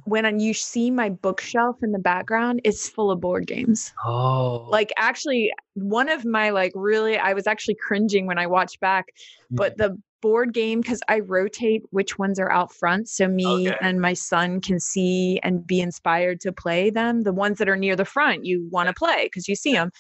[0.05, 3.93] when you see my bookshelf in the background, it's full of board games.
[4.05, 8.79] Oh, Like actually one of my like really I was actually cringing when I watched
[8.79, 9.07] back,
[9.51, 13.77] but the board game because I rotate which ones are out front so me Okay.
[13.79, 17.21] and my son can see and be inspired to play them.
[17.21, 19.91] The ones that are near the front you want to play because you see them.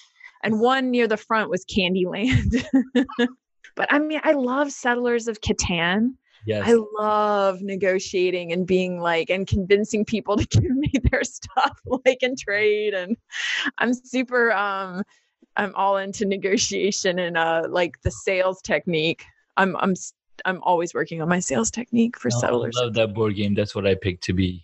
[0.43, 2.65] And one near the front was Candyland.
[3.75, 6.15] but I mean I love Settlers of Catan.
[6.47, 11.79] yes, I love negotiating and being like and convincing people to give me their stuff
[12.05, 13.15] like in trade and
[13.77, 15.03] I'm super um
[15.55, 19.23] I'm all into negotiation and uh like the sales technique.
[19.57, 19.93] I'm I'm
[20.45, 22.77] I'm always working on my sales technique for oh, No, settlers.
[22.77, 23.53] I love that board game.
[23.53, 24.63] That's what I picked to be.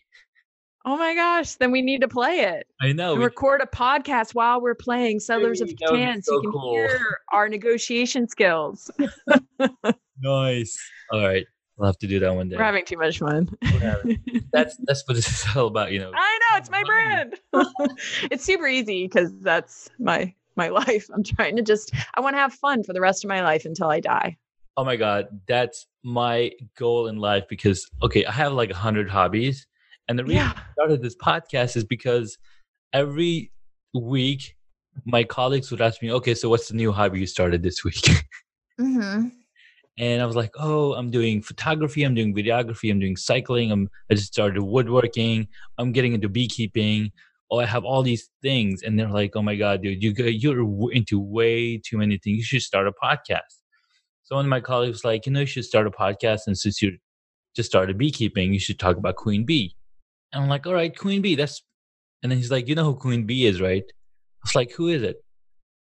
[0.84, 2.66] Oh my gosh, then we need to play it.
[2.82, 3.14] I know.
[3.16, 6.52] we- record a podcast while we're playing Settlers of Hey, be Catan so you can
[6.52, 6.74] cool.
[6.74, 8.90] hear our negotiation skills.
[10.20, 10.80] nice.
[11.12, 11.46] All right,
[11.78, 12.56] we'll have to do that one day.
[12.58, 13.50] We're having too much fun.
[14.54, 15.92] That's that's what this is all about.
[15.92, 16.12] You know.
[16.14, 17.36] I know it's my brand.
[18.32, 21.10] it's super easy because that's my my life.
[21.14, 23.66] I'm trying to just I want to have fun for the rest of my life
[23.66, 24.38] until I die.
[24.78, 29.10] Oh my god, that's my goal in life because okay, I have like a hundred
[29.10, 29.68] hobbies,
[30.08, 30.54] and the reason Yeah.
[30.56, 32.38] I started this podcast is because
[32.94, 33.52] every
[33.94, 34.56] week
[35.06, 38.26] my colleagues would ask me, "Okay, so what's the new hobby you started this week?"
[38.80, 39.28] Mm-hmm.
[40.00, 43.90] and I was like, "Oh, I'm doing photography, I'm doing videography, I'm doing cycling, I'm
[44.10, 45.48] I just started woodworking,
[45.78, 47.12] I'm getting into beekeeping.
[47.52, 50.92] Oh, I have all these things." And they're like, "Oh my god, dude, you you're
[50.94, 52.38] into way too many things.
[52.38, 53.61] You should start a podcast."
[54.32, 56.58] So one of my colleagues was like, "You know, you should start a podcast, and
[56.58, 56.98] since you
[57.54, 59.76] just started beekeeping, you should talk about Queen Bee."
[60.32, 61.62] And I'm like, "All right, Queen Bee, that's."
[62.24, 64.88] And then he's like, "You know who Queen Bee is, right?" I was like, "Who
[64.88, 65.18] is it?"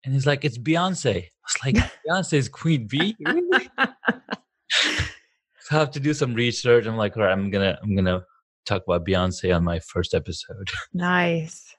[0.05, 1.75] And he's like, "It's Beyonce." I was like,
[2.09, 3.69] "Beyonce is Queen Bee." Really?
[5.61, 6.87] So I have to do some research.
[6.87, 8.23] I'm like, all right, I'm gonna I'm gonna
[8.65, 10.71] talk about Beyonce on my first episode.
[10.95, 11.77] Nice.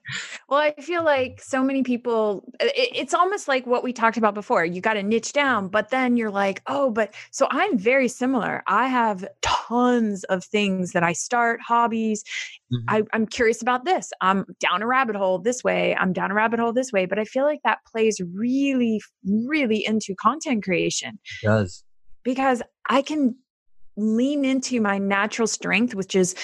[0.48, 1.06] Well, I feel mm-hmm.
[1.06, 4.66] like so many people, uh, it, it's almost like what we talked about before.
[4.66, 8.64] You got to niche down, but then you're like, oh, but so I'm very similar.
[8.68, 12.24] I have tons of things that I start, hobbies.
[12.72, 12.86] Mm-hmm.
[12.88, 14.12] I, I'm curious about this.
[14.22, 15.96] I'm down a rabbit hole this way.
[15.96, 17.06] I'm down a rabbit hole this way.
[17.06, 21.84] But I feel like that plays really, really into content creation It does.
[22.24, 23.36] because I can
[23.98, 26.36] lean into my natural strength, which is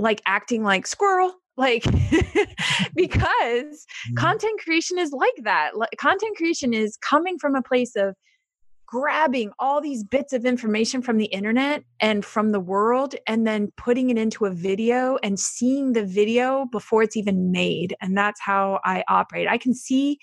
[0.00, 1.34] like acting like squirrel.
[1.56, 1.84] Like,
[2.94, 4.16] because Mhm.
[4.16, 5.76] content creation is like that.
[5.76, 8.14] Like, content creation is coming from a place of
[8.86, 13.70] grabbing all these bits of information from the internet and from the world and then
[13.76, 17.94] putting it into a video and seeing the video before it's even made.
[18.00, 19.46] And that's how I operate.
[19.46, 20.18] I can see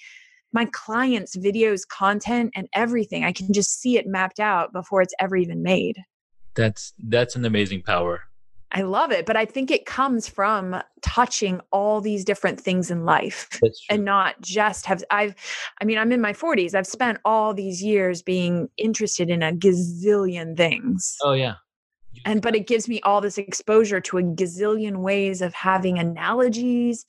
[0.53, 3.23] my clients' videos, content, and everything.
[3.23, 5.97] I can just see it mapped out before it's ever even made.
[6.55, 8.23] That's that's an amazing power.
[8.71, 13.05] I love it, but I think it comes from touching all these different things in
[13.05, 13.49] life
[13.89, 15.35] and not just have I've
[15.81, 16.75] I mean I'm in my 40s.
[16.75, 21.15] I've spent all these years being interested in a gazillion things.
[21.23, 21.55] oh yeah.
[22.25, 27.05] And but it gives me all this exposure to a gazillion ways of having analogies,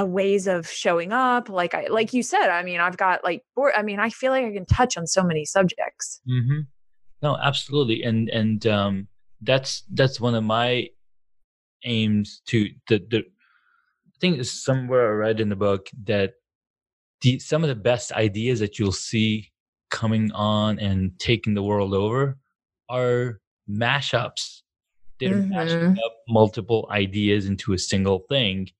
[0.00, 1.48] uh, ways of showing up.
[1.50, 3.44] Like I like you said, I mean, I've got like
[3.76, 6.22] I mean, I feel like I can touch on so many subjects.
[6.28, 6.60] Mm-hmm.
[7.22, 9.08] No, absolutely, and and um,
[9.40, 10.88] that's that's one of my
[11.84, 13.18] aims to the the.
[13.18, 16.34] I think it's somewhere I read in the book that
[17.20, 19.52] the some of the best ideas that you'll see
[19.90, 22.38] coming on and taking the world over
[22.88, 24.62] are mashups.
[25.20, 25.48] They're Mhm.
[25.50, 28.70] mashing up multiple ideas into a single thing,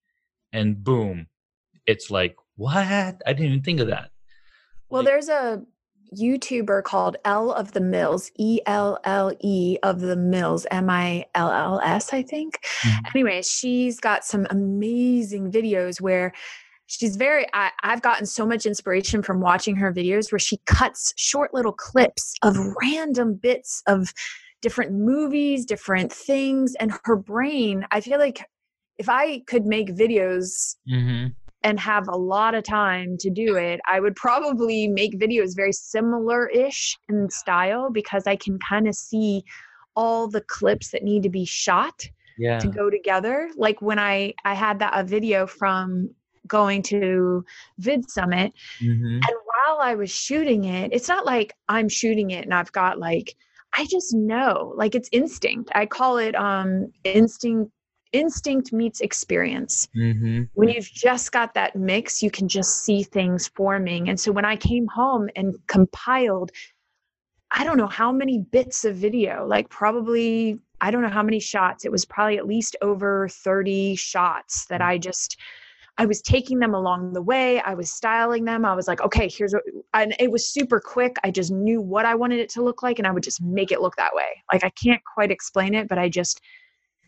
[0.53, 1.27] and boom,
[1.87, 2.77] it's like what?
[3.27, 4.11] I didn't even think of that.
[4.89, 5.65] Well, Like- there's a
[6.15, 11.27] YouTuber called Elle of the Mills, E L L E of the Mills, M I
[11.35, 12.59] L L S, I think.
[12.83, 13.15] Mhm.
[13.15, 16.33] Anyway, she's got some amazing videos where
[16.87, 21.13] she's very, I, I've gotten so much inspiration from watching her videos where she cuts
[21.17, 24.13] short little clips of random bits of
[24.63, 26.75] different movies, different things.
[26.81, 28.45] And her brain, I feel like
[28.99, 31.35] if I could make videos Mhm.
[31.67, 35.73] And have a lot of time to do it, I would probably make videos very
[35.73, 39.43] similar ish in style because I can kind of see
[39.97, 41.99] all the clips that need to be shot
[42.39, 42.59] Yeah.
[42.61, 43.51] to go together.
[43.57, 46.11] Like when I I had that a video from
[46.47, 47.45] going to
[47.81, 48.53] VidSummit
[48.83, 49.19] Mhm.
[49.29, 52.99] and while I was shooting it, it's not like I'm shooting it and I've got
[52.99, 53.35] like
[53.79, 55.71] I just know, like it's instinct.
[55.75, 57.73] I call it um instinct
[58.13, 60.49] instinct meets experience Mhm.
[60.55, 64.09] when you've just got that mix, you can just see things forming.
[64.09, 66.51] And so when I came home and compiled,
[67.51, 71.41] I don't know how many bits of video, like probably, I don't know how many
[71.41, 71.85] shots.
[71.85, 75.37] It was probably at least over 30 shots that I just,
[75.99, 77.61] I was taking them along the way.
[77.61, 78.65] I was styling them.
[78.65, 79.63] I was like, okay, here's what,
[79.95, 81.17] and it was super quick.
[81.25, 83.73] I just knew what I wanted it to look like and I would just make
[83.73, 84.43] it look that way.
[84.53, 86.41] Like I can't quite explain it, but I just,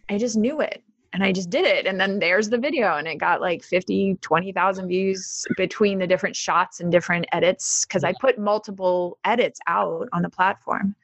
[0.09, 0.83] I just knew it
[1.13, 1.87] and I just did it.
[1.87, 6.37] And then there's the video and it got like 50, 20,000 views between the different
[6.37, 10.95] shots and different edits because I put multiple edits out on the platform.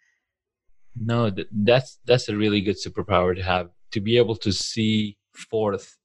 [0.96, 5.96] No, that's that's a really good superpower to have to be able to see forth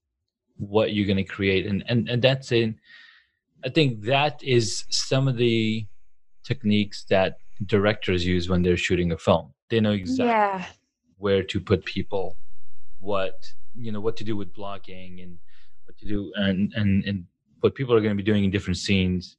[0.58, 2.80] what you're going to create, and and and that's in.
[3.64, 5.86] I think that is some of the
[6.44, 7.38] techniques that
[7.68, 9.54] directors use when they're shooting a film.
[9.70, 10.66] They know exactly Yeah.
[11.18, 12.36] where to put people,
[13.00, 13.36] what
[13.76, 15.38] you know, what to do with blocking, and
[15.86, 17.26] what to do, and and and
[17.62, 19.38] what people are going to be doing in different scenes,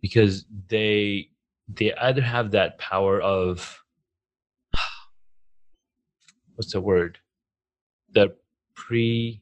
[0.00, 1.28] because they
[1.68, 3.82] they either have that power of
[6.54, 7.18] what's the word?
[8.14, 8.36] That
[8.74, 9.41] pre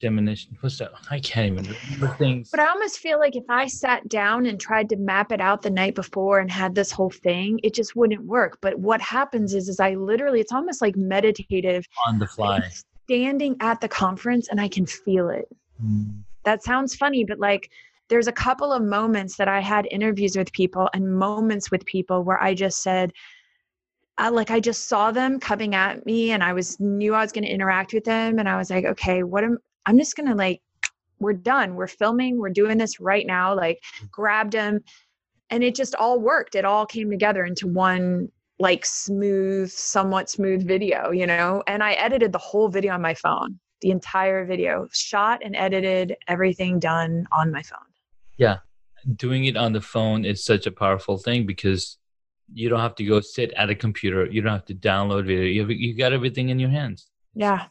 [0.00, 3.66] diminution what's that i can't even remember things But I almost feel like if I
[3.66, 7.10] sat down and tried to map it out the night before and had this whole
[7.10, 8.58] thing, it just wouldn't work.
[8.60, 11.86] But what happens is, is I literally, it's almost like meditative.
[12.06, 12.70] on the fly I'm
[13.04, 15.48] standing at the conference and I can feel it.
[15.84, 17.70] Mm, that sounds funny, but like
[18.08, 22.24] there's a couple of moments that I had interviews with people and moments with people
[22.24, 23.12] where I just said,
[24.18, 27.32] I, like I just saw them coming at me and I was knew I was
[27.32, 30.28] going to interact with them and I was like, okay, what am I'm just going
[30.28, 30.60] to like
[31.20, 31.74] we're done.
[31.74, 32.38] We're filming.
[32.38, 33.54] We're doing this right now.
[33.54, 34.06] Like mm-hmm.
[34.10, 34.80] grabbed them
[35.50, 36.54] and it just all worked.
[36.54, 38.28] It all came together into one
[38.58, 41.62] like smooth, somewhat smooth video, you know?
[41.66, 43.58] And I edited the whole video on my phone.
[43.80, 47.78] The entire video, shot and edited, everything done on my phone.
[48.36, 48.58] Yeah.
[49.16, 51.96] Doing it on the phone is such a powerful thing because
[52.52, 55.44] you don't have to go sit at a computer you don't have to download video
[55.44, 57.66] you, have, you got everything in your hands Yeah.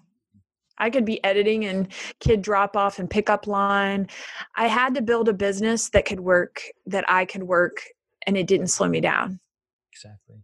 [0.80, 1.88] I could be editing and
[2.20, 4.08] kid drop off and pickup line.
[4.56, 7.84] I had to build a business that could work, that I could work,
[8.26, 9.40] and it didn't slow me down.
[9.92, 10.38] exactly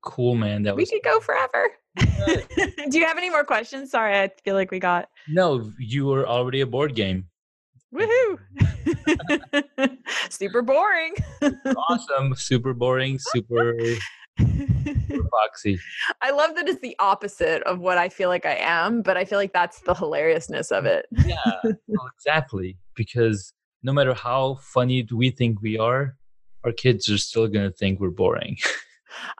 [0.00, 1.70] cool man that We was could go forever.
[1.96, 3.90] Do you have any more questions?
[3.90, 7.26] Sorry, I feel like we got no you were already a board game
[7.92, 8.38] woohoo.
[10.30, 11.14] Super boring.
[11.88, 13.74] awesome super boring super,
[16.22, 19.24] I love that it's the opposite of what I feel like I am, but I
[19.24, 21.06] feel like that's the hilariousness of it.
[21.26, 21.34] yeah
[21.64, 26.16] well, exactly because no matter how funny we think we are
[26.64, 28.56] our kids are still going to think we're boring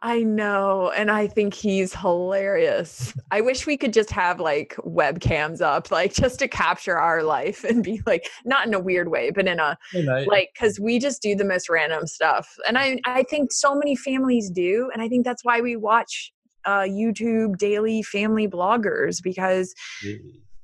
[0.03, 0.91] I know.
[0.95, 3.13] And I think he's hilarious.
[3.31, 7.65] I wish we could just have like webcams up, like just to capture our life
[7.65, 10.79] and be like, not in a weird way, but in a You know, like, cause
[10.81, 12.49] we just do the most random stuff.
[12.67, 14.91] And I, I think so many families do.
[14.93, 16.33] And I think that's why we watch
[16.65, 19.75] uh, YouTube daily family bloggers because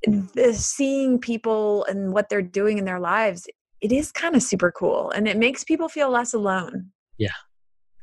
[0.07, 3.47] the seeing people and what they're doing in their lives,
[3.81, 6.91] it is kind of super cool and it makes people feel less alone.
[7.17, 7.31] Yeah,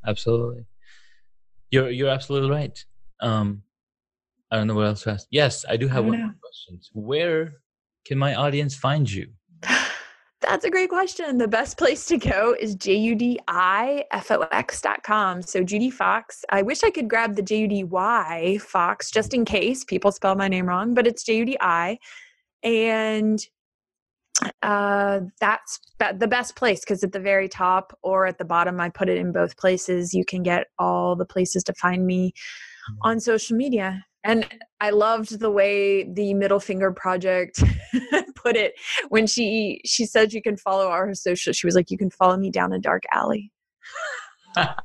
[0.05, 0.65] absolutely
[1.71, 2.85] you're you're absolutely right
[3.21, 3.63] um
[4.51, 6.25] i don't know what else to ask yes i do have don't one know.
[6.25, 7.53] more question where
[8.05, 9.27] can my audience find you
[10.41, 11.37] That's a great question.
[11.37, 13.45] The best place to go is judifox.com.
[15.43, 16.43] So Judi Fox.
[16.49, 20.65] I wish I could grab the J-U-D-Y Fox just in case people spell my name
[20.65, 21.99] wrong, but it's J-U-D-I.
[22.63, 23.39] And
[24.63, 25.79] Uh, that's
[26.19, 29.17] the best place because at the very top or at the bottom, I put it
[29.17, 30.13] in both places.
[30.13, 32.33] You can get all the places to find me
[32.89, 33.09] Mm-hmm.
[33.09, 34.03] on social media.
[34.23, 34.45] And
[34.79, 37.63] I loved the way the Middle Finger Project
[38.35, 38.73] put it
[39.09, 41.53] when she she said you can follow our social.
[41.53, 43.51] She was like, "You can follow me down a dark alley."
[44.55, 44.75] that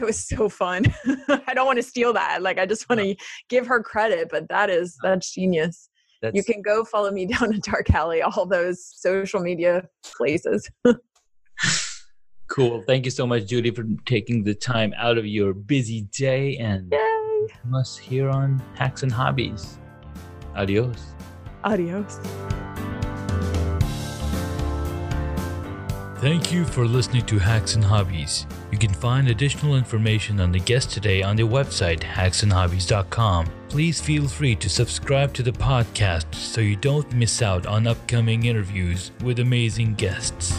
[0.00, 0.84] was so fun.
[1.46, 2.42] I don't want to steal that.
[2.42, 3.16] Like I just want to
[3.48, 5.88] give her credit, but that is that's genius.
[6.24, 10.70] That's, You can go follow me down a dark alley, all those social media places.
[12.48, 12.82] cool.
[12.86, 16.90] Thank you so much, Judi, for taking the time out of your busy day and
[16.90, 17.46] Yay!
[17.74, 19.78] us here on Hacks and Hobbies.
[20.56, 21.12] Adios.
[21.62, 22.18] Adios.
[26.20, 28.46] Thank you for listening to Hacks and Hobbies.
[28.74, 33.46] You can find additional information on the guest today on their website, hacksandhobbies.com.
[33.68, 38.46] Please feel free to subscribe to the podcast so you don't miss out on upcoming
[38.46, 40.58] interviews with amazing guests.